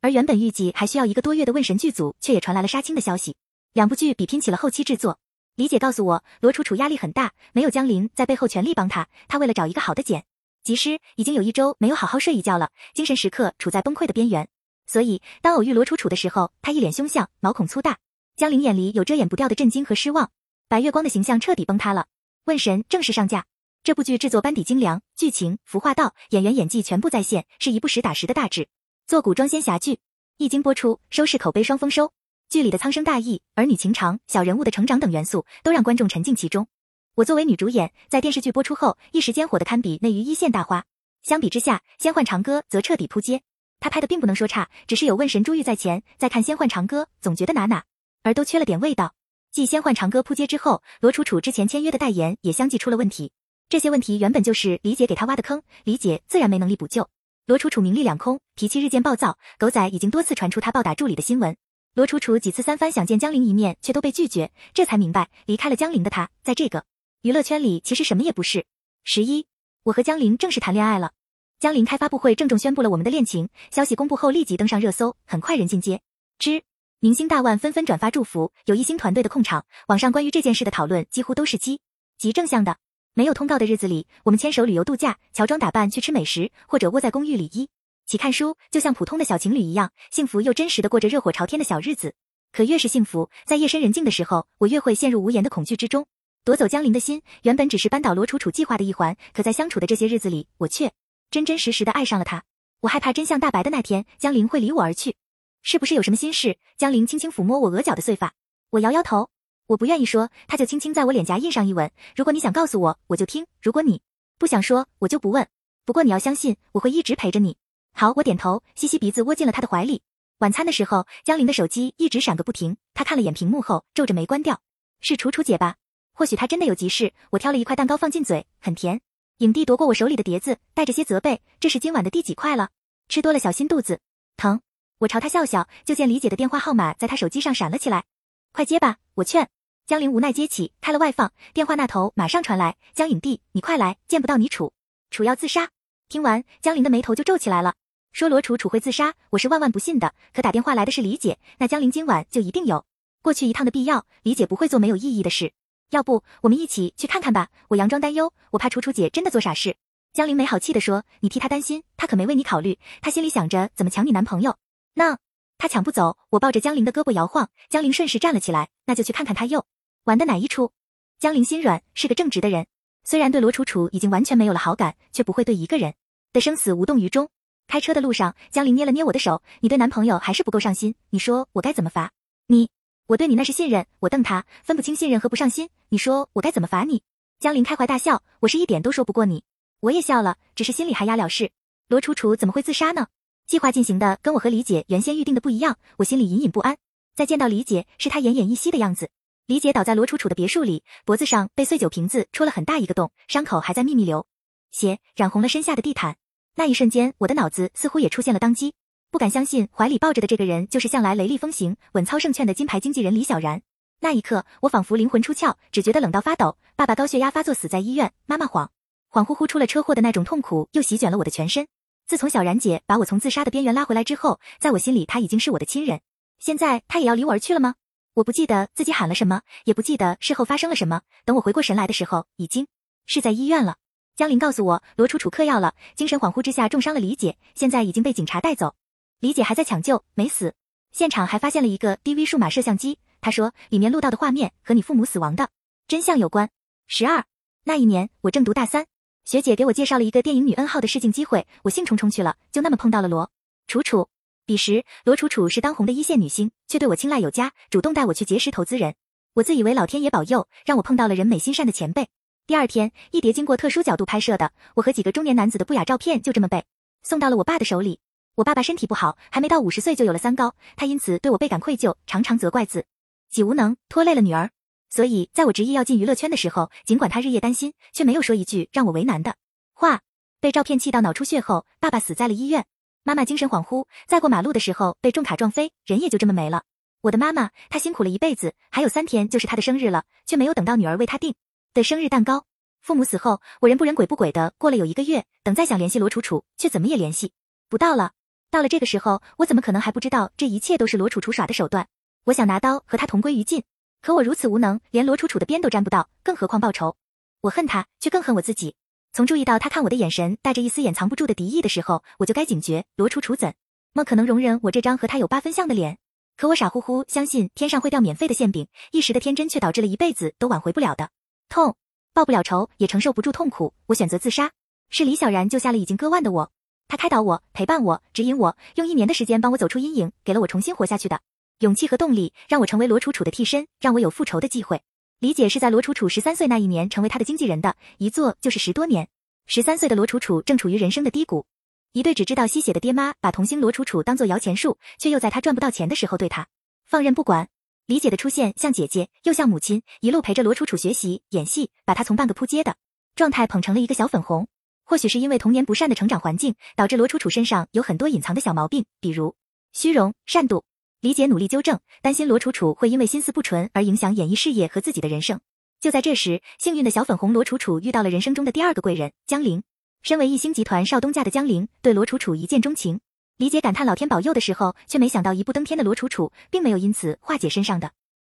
[0.01, 3.35] 而原本预计还需要一个多月的问神剧组，却也传来了杀青的消息，
[3.73, 5.17] 两部剧比拼起了后期制作。
[5.55, 9.07] 李姐告诉我，罗楚楚压力很大，没有江林在背后全力帮她。
[9.27, 10.23] 她为了找一个好的剪
[10.63, 14.47] 辑师，已经有一周没有好好睡一觉了，精神时刻处在崩溃的边缘。
[14.85, 17.97] 所以当偶遇罗楚楚的时候，她一脸凶相，毛孔粗大。
[18.35, 20.31] 江林眼里有遮掩不掉的震惊和失望，
[20.69, 22.05] 白月光的形象彻底崩塌了。
[22.45, 23.47] 问神正式上架，
[23.83, 28.69] 这部剧制作班底精良，剧情服化道，演员演技全部在线，是一部实打实的大制
[29.07, 29.97] 作古装仙侠剧。
[30.37, 32.13] 一经播出，收视口碑双丰收。
[32.49, 36.67] 剧里的苍生大义、儿女情长、小人物的成长等元素，都让观众沉浸其中。
[37.15, 40.85] 我作为女主演，在电视剧播出后，一时间火得堪比内娱一线大花。
[41.23, 43.41] 相比之下，《仙幻长歌》则彻底扑街。
[43.79, 47.85] 他拍的并不能说差，只是有问神珠玉在前，再看《仙幻长歌》，总觉得哪哪
[48.21, 49.15] 而都缺了点味道。
[49.59, 53.33] 继《仙幻长歌》扑街之后，罗楚楚之前签约的代言也相继出了问题。
[53.67, 57.09] 这些问题原本就是李姐给他挖的坑，李姐自然没能力补救。
[57.45, 61.57] 罗楚楚名利两空，脾气日渐暴躁，狗仔已经多次传出他暴打助理的新闻。
[61.93, 66.85] 罗楚楚几次三番想见江玲一面，却都被拒绝，这才明白离开了江玲的他，在这个
[67.21, 68.65] 娱乐圈里其实什么也不是。
[69.03, 69.45] 十一，
[69.83, 71.11] 我和江玲正式谈恋爱了。
[71.59, 75.99] 江玲开发布会郑重宣布了我们的恋情，消息公布后立即登上热搜，很快人尽皆
[76.37, 76.63] 知，
[77.01, 81.79] 明星大腕纷纷转发祝福，有一星团队的控场，网上关于这件事的讨论几乎都是积
[82.17, 82.75] 极正向的。
[83.13, 87.69] 没有通告的日子里，我们牵手旅游度假，乔装打扮去吃美食，或者窝在公寓里一。
[88.05, 92.15] 起看书，就像普通的小情侣一样，幸福又真实的过着热火朝天的小日子。
[92.51, 96.05] 可越是幸福，在夜深人静的时候，我越会陷入无言的恐惧之中。
[96.43, 100.91] 夺走江林的心，原本只是扳倒罗楚楚计划的一环，可在相处的这些日子里，我却
[101.31, 102.43] 真真实实的爱上了他。
[102.81, 105.15] 我害怕真相大白的那天，江林会离我而去。
[105.61, 106.57] 是不是有什么心事？
[106.77, 108.33] 江林轻轻抚摸我额角的碎发，
[108.69, 109.29] 我摇摇头，
[109.67, 111.91] 我不愿意说，他就轻轻在我脸颊印上一吻。
[112.15, 114.01] 如果你想告诉我，我就听；如果你
[114.37, 115.47] 不想说，我就不问。
[115.85, 117.57] 不过你要相信，我会一直陪着你。
[117.93, 120.01] 好，我点头，吸吸鼻子，窝进了他的怀里。
[120.37, 122.77] 晚餐的时候，江林的手机一直闪个不停。
[122.93, 124.61] 他看了眼屏幕后，皱着眉关掉。
[125.01, 125.75] 是楚楚姐吧？
[126.13, 127.13] 或许她真的有急事。
[127.31, 129.01] 我挑了一块蛋糕放进嘴，很甜。
[129.39, 132.69] 影帝夺过我手里的碟子，带着些责备：“这是今晚的第几块了？
[133.07, 133.99] 吃多了小心肚子
[134.37, 134.61] 疼。”
[134.99, 138.03] 我朝他笑笑，就见李姐的电话号码在他手机上闪了起来。
[138.51, 139.47] 快接吧，我劝。
[139.87, 144.73] 江林无奈接起，开了外放，电话那头马上传来：“江影帝，你快来，见不到你楚
[145.09, 145.69] 楚要自杀。”
[146.09, 147.75] 听完，江林的眉头就皱起来了。
[148.11, 150.13] 说罗楚楚会自杀，我是万万不信的。
[150.33, 152.85] 可打电话来的是李姐，那江林今晚就一定有
[153.21, 154.05] 过去一趟的必要。
[154.23, 155.53] 李姐不会做没有意义的事，
[155.91, 157.47] 要不我们一起去看看吧？
[157.69, 159.77] 我佯装担忧，我怕楚楚姐真的做傻事。
[160.11, 162.77] 江林没好气的说：“你替她担心，她可没为你考虑。
[163.01, 164.57] 她心里想着怎么抢你男朋友。
[164.99, 165.17] 那
[165.57, 168.67] 她抢不走。”我抱着江林的胳膊摇晃，江林顺势站了起来。
[168.85, 169.65] 那就去看看他又
[170.03, 170.73] 玩的哪一出。
[171.19, 172.67] 江林心软，是个正直的人。
[173.05, 175.93] 虽然对罗楚楚已经完全没有了好感，却不会对一个人
[176.33, 177.29] 的生死无动于衷。
[177.67, 182.11] 开车的路上，江林捏了捏我的手，你对男朋友还是不够上心，你说我该怎么罚
[182.47, 182.69] 你？
[183.07, 187.03] 我对你那是信任，我瞪他，分不清信任和不上心，你说我该怎么罚你？
[187.39, 189.43] 江林开怀大笑，我是一点都说不过你，
[189.79, 191.51] 我也笑了，只是心里还压了事。
[191.87, 193.07] 罗楚楚怎么会自杀呢？
[193.49, 196.77] 计划进行的跟我和李姐原先预定的不一样，我心里隐隐不安。
[197.15, 199.09] 再见到李姐，是她奄奄一息的样子。
[199.47, 204.27] 李姐倒在罗楚楚的别墅里，脖子上被碎酒瓶子戳了很大一个洞，伤口还在秘密流
[204.69, 206.17] 血，染红了身下的地毯。
[206.57, 208.75] 那一瞬间，我的脑子似乎也出现了当机，
[209.09, 213.63] 不敢相信怀里抱着的这个人就是向来雷厉风行、稳操胜券的金牌经纪人李小然。
[214.01, 216.55] 那一刻，我仿佛灵魂出窍，只觉得冷到发抖。
[216.75, 218.67] 爸爸高血压发作死在医院，妈妈恍
[219.11, 221.67] 恍惚惚出了车祸的那种痛苦又席卷了我的全身。
[222.09, 226.01] 自从小然姐把我从自杀的边缘拉回来之后，在我心里她已经是我的亲人。
[226.39, 227.75] 现在她也要离我而去了吗？
[228.15, 231.03] 我不记得自己喊了什么，也不记得事后发生了什么。
[231.23, 232.65] 等我回过神来的时候，已经
[233.05, 233.75] 是在医院了。
[234.15, 238.73] 江林告诉我，罗楚楚嗑药了，精神恍惚之下重伤了李姐，现在已经被警察带走。
[239.19, 240.55] 李姐还在抢救，没死。
[240.91, 242.97] 现场还发现了一个 DV 数码摄像机。
[243.21, 245.51] 他说，里面录到的画面和你父母死亡的
[245.87, 246.49] 真相有关。
[246.87, 247.23] 十二
[247.65, 248.87] 那一年，我正读大三，
[249.29, 253.29] 学姐给我介绍了一个电影女恩号的试镜机会，我兴冲冲去了，就那么碰到了罗
[253.67, 254.09] 楚楚。
[254.43, 258.95] 彼时，罗楚楚是当红的一线女星，却对我青睐有加，主动带我去结识投资人。
[259.35, 262.07] 我自以为老天爷保佑，让我碰到了人美心善的前辈。
[262.47, 266.65] 第二天，一叠经过特殊角度拍摄的我和几个中年男子的不雅照片，就这么被
[267.03, 267.99] 送到了我爸的手里。
[268.33, 272.83] 我爸爸身体不好，还没到五十岁就有了三高，他因此对我倍感愧疚，常常责怪自。
[273.29, 274.49] 己无能，拖累了女儿，
[274.89, 279.35] 所以在我执意要进娱乐圈的时候，尽管他日夜担心，却没有说一句让我为难的
[279.73, 280.01] 话。
[280.41, 282.65] 被照片气到脑出血后，爸爸死在了医院，
[283.03, 286.63] 妈妈精神恍惚，在过马路的时候被重卡撞飞，人也就这么没了。
[287.01, 291.35] 我的妈妈，她辛苦了一辈子，还有三天就是她的生日了，却没有等到女儿为她订
[291.73, 292.45] 的生日蛋糕。
[292.81, 297.33] 父母死后，我人不人鬼不鬼的过了有一个月，等再想联系罗楚楚，却怎么也联系
[297.67, 298.13] 不到了。
[298.49, 301.87] 到了这个时候，我怎么可能还不知道这一切都是罗楚楚耍的手段？
[302.25, 303.63] 我想拿刀和他同归于尽，
[304.01, 306.95] 可我如此无能，连罗楚楚的边都沾不到，更何况报仇？
[307.41, 308.75] 我恨他，却更恨我自己。
[309.11, 312.85] 从注意到他看我的眼神带着一丝掩藏不住的敌意的时候，我就该警觉。
[312.95, 313.53] 罗楚楚怎
[313.93, 315.97] 么可能容忍我这张和他有八分像的脸？
[316.37, 321.09] 可我傻乎乎相信天上会掉免费的馅饼，一时的天真却导致了一辈子都挽回不了的
[321.49, 321.75] 痛。
[322.13, 324.51] 报不了仇，也承受不住痛苦，我选择自杀。
[324.89, 326.51] 是李小然救下了已经割腕的我，
[326.87, 331.19] 他开导我，陪伴我，指引我，用一年的时间帮我走出阴影，给了我重新活下去的。
[331.59, 334.81] 勇气和动力让我成为罗楚楚的替身，让我有复仇的机会。
[335.19, 339.09] 李姐是在罗楚楚十三岁那一年成为她的经纪人的，一做就是十多年。
[339.45, 341.45] 十三岁的罗楚楚正处于人生的低谷，
[341.91, 346.47] 一对只知道吸血的爹妈把童星罗楚楚当做摇钱树，却又在她赚不到钱的时候对她
[346.85, 347.49] 放任不管。
[347.87, 352.77] 李姐的出现像姐姐又像母亲，一路陪着罗楚楚学习演戏，把她从半个扑街的
[353.15, 354.47] 状态捧成了一个小粉红。
[354.85, 359.35] 或许是因为童年不善的成长环境，导致罗楚楚身上有很多隐藏的小毛病，比如
[359.73, 360.63] 虚荣、善妒。
[361.01, 365.39] 李姐努力纠正，担心罗楚楚会因为心思不纯而影响演艺事业和自己的人生。
[365.79, 369.63] 就在这时，幸运的小粉红罗楚楚遇到了人生中的第二个贵人江玲。
[370.01, 372.99] 身为一星集团少东家的江玲，对罗楚楚一见钟情。
[373.37, 377.91] 李姐感叹老天保佑的时候，却没想到一步登天的罗楚楚，并没有因此化解身上的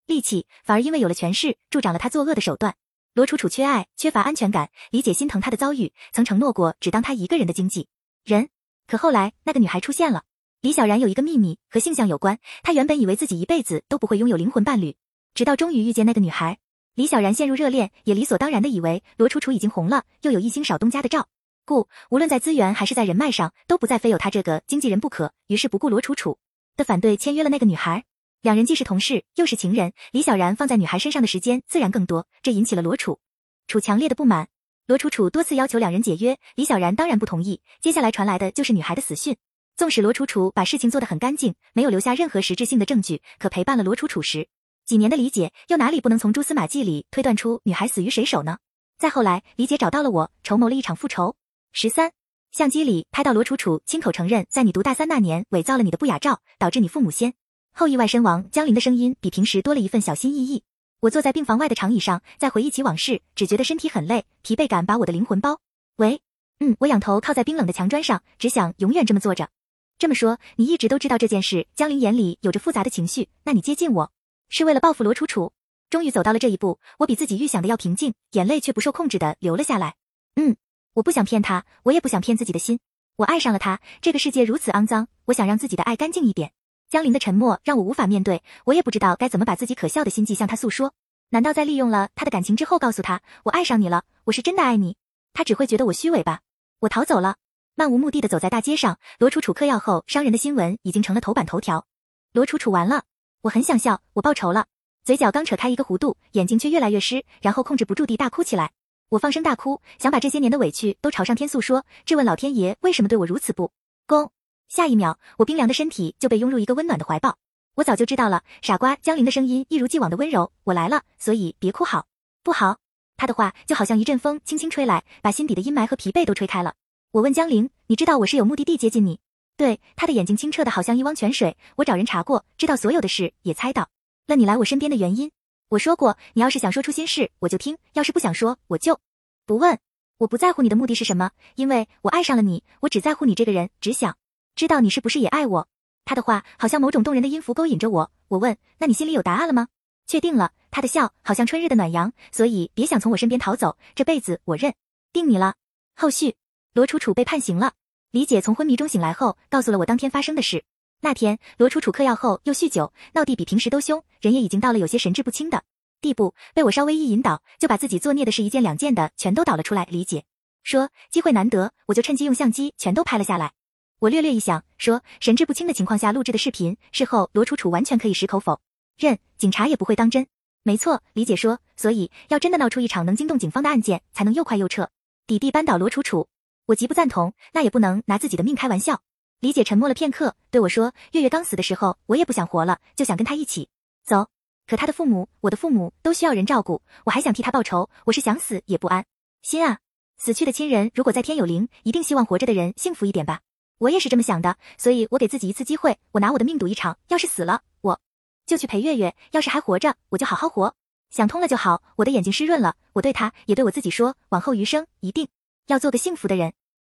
[0.07, 2.73] 戾气，反而因为有了权势，助长了他作恶的手段。
[3.13, 4.71] 罗楚楚缺爱，缺乏安全感。
[4.89, 7.87] 李姐心疼她的遭遇，曾承诺过只当她一个人的经纪
[8.23, 8.49] 人。
[8.87, 10.23] 可后来，那个女孩出现了。
[10.65, 14.95] 李小然有一个秘密和性向有关，他原本以为自己一辈子都不会拥有灵魂伴侣，
[15.35, 16.57] 直到终于遇见那个女孩。
[16.95, 21.27] 李小然陷入热恋，也理所当然的以为罗楚楚已经红了，又有一星少东家的照
[21.65, 25.31] 顾，无论在资源还是在人脉上，都不再非有他这个经纪人不可。
[25.45, 26.39] 于是不顾罗楚楚
[26.75, 28.03] 的反对，签约了那个女孩。
[28.41, 33.19] 两人既是同事，又是情人，李小然放在女孩身上的时间自然更多，这引起了罗楚
[33.67, 34.47] 楚强烈的不满。
[34.87, 37.61] 罗楚楚多次要求两人解约，李小然当然不同意。
[37.79, 39.37] 接下来传来的就是女孩的死讯。
[39.77, 44.47] 纵使罗楚楚把事情做得很干净，没有留下任何实质性的证据，可陪伴了罗楚楚时
[44.85, 48.59] 几年的李姐，又哪里不能从蛛丝马迹里推断出女孩死于谁手呢？
[48.97, 51.35] 再后来，李姐找到了我，筹谋了一场复仇。
[51.73, 52.13] 十三，
[52.51, 57.33] 相机里拍到罗楚楚亲口承认，在你读大三那年伪造了你的不雅照，导致你父母先
[57.73, 58.49] 后意外身亡。
[58.51, 60.63] 江林的声音比平时多了一份小心翼翼。
[61.01, 65.59] 我坐在病房外的长椅上，在回忆起往事，只觉得身体很累，疲惫感把我的灵魂包
[65.97, 66.21] 围。
[66.61, 69.49] 嗯，我仰头靠在冰冷的墙砖上，只想永远这么坐着。
[69.97, 71.67] 这么说，你一直都知道这件事。
[71.73, 73.29] 江林眼里有着复杂的情绪。
[73.43, 74.11] 那你接近我，
[74.49, 75.53] 是为了报复罗楚楚？
[75.89, 79.95] 终于走到了这一步，我比自己预想的要平静，眼泪却不受控制的流了下来。
[80.35, 80.57] 嗯，
[80.95, 82.79] 我不想骗他，我也不想骗自己的心。
[83.15, 83.79] 我爱上了他。
[84.01, 86.51] 这个世界如此肮脏，我想让自己的爱干净一点。
[86.89, 90.93] 江林的沉默让我无法面对，我也不知道该怎么把自己可笑的心迹向他诉说。
[91.29, 94.97] 难道在利用了他的感情之后，告诉他我爱上你了，我是真的爱你？
[95.33, 96.41] 他只会觉得我虚伪吧？
[96.79, 97.37] 我逃走了。
[97.77, 101.85] 漫无目的的走在大街上，罗楚楚嗑药后伤人的新闻已经成了头版头条。
[102.31, 103.03] 罗楚楚完了，
[103.41, 104.67] 我很想笑，我报仇了。
[105.03, 108.71] 嘴角刚扯开一个弧度，眼睛却越来越湿，然后控制不住地大哭起来。
[109.09, 113.73] 我放声大哭，想把这些年的委屈都朝上天诉说，质问老天爷为什么对我如此不
[114.07, 114.31] 公。
[114.69, 117.37] 下一秒，我冰凉的身体就被拥入一个温暖的怀抱。
[117.75, 118.95] 我早就知道了，傻瓜。
[118.95, 120.53] 江玲的声音一如既往的温柔。
[120.63, 122.07] 我来了，所以别哭好，
[122.41, 122.77] 不好。
[123.17, 126.73] 他的话就好像一阵风，轻轻吹来，把心底的阴霾和疲惫都吹开了。
[127.15, 129.21] 我问江玲，你知道我是有目的地接近你？
[129.55, 131.55] 对，他的眼睛清澈的好像一汪泉水。
[131.77, 133.87] 我找人查过，知道所有的事，也猜到
[134.27, 135.31] 了你来我身边的原因。
[135.69, 138.99] 我说过，你要是想说出心事，我就听；要是不想说，我就
[139.45, 139.79] 不问。
[140.17, 142.65] 我不在乎你的目的是什么，因为我爱上了你。
[142.81, 144.17] 我只在乎你这个人，只想
[144.53, 145.69] 知道你是不是也爱我。
[146.03, 148.11] 他的话好像某种动人的音符勾引着我。
[148.27, 149.69] 我问：“那你心里有答案了吗？”
[150.05, 150.51] 确定了。
[150.69, 153.77] 他的笑好像春日的暖阳，所以别想从我身边逃走。
[153.95, 154.75] 这辈子我认
[155.13, 155.55] 定你了。
[155.95, 156.35] 后续，
[156.75, 157.71] 罗楚楚被判刑了。
[158.11, 160.65] 李姐从昏迷中醒来后，告诉了我当天发生的事。
[160.99, 165.63] 那天，罗楚楚嗑药后又酗酒，闹地比平时都凶，人也已经到了有些神志不清的
[166.01, 166.35] 地步。
[166.53, 169.87] 被我稍微一引导，就把自己作孽的事一件两件的全都倒了出来。
[169.89, 170.25] 李姐
[170.63, 173.53] 说机会难得，我就趁机用相机全都拍了下来。
[173.99, 178.59] 我略略一想，说神志不清的情况下录制的视频，事后罗楚楚完全可以矢口否
[178.97, 180.27] 认，警察也不会当真。
[180.63, 184.89] 没错，李姐说，所以要真的闹出一场能惊动警方的案件，才能又快又彻
[185.25, 186.27] 底地扳倒罗楚楚。
[186.67, 189.01] 我极不赞同，那也不能拿自己的命开玩笑。
[189.39, 193.69] 李姐沉默了片刻，对我说：“月月刚死的时候，我也不想活了，就想跟他一起
[194.03, 194.29] 走。
[194.65, 199.05] 可他的父母，我的父母都需要人照顾，我还想替他报仇，我是想死也不安
[199.43, 199.77] 心啊。
[200.17, 203.41] 死去的亲人如果在天有灵，一定希望活着的人幸福一点吧。”
[203.77, 206.97] 我也是这么想的，所以我给自己一次机会，我拿我的命赌一场。
[207.09, 207.99] 要是死了，我
[208.45, 210.73] 就去陪月月；要是还活着，我就好好活。
[211.11, 211.83] 想通了就好。
[211.97, 215.27] 我的眼睛湿润了，我对他，也对我自己说，往后余生一定
[215.67, 216.53] 要做个幸福的人。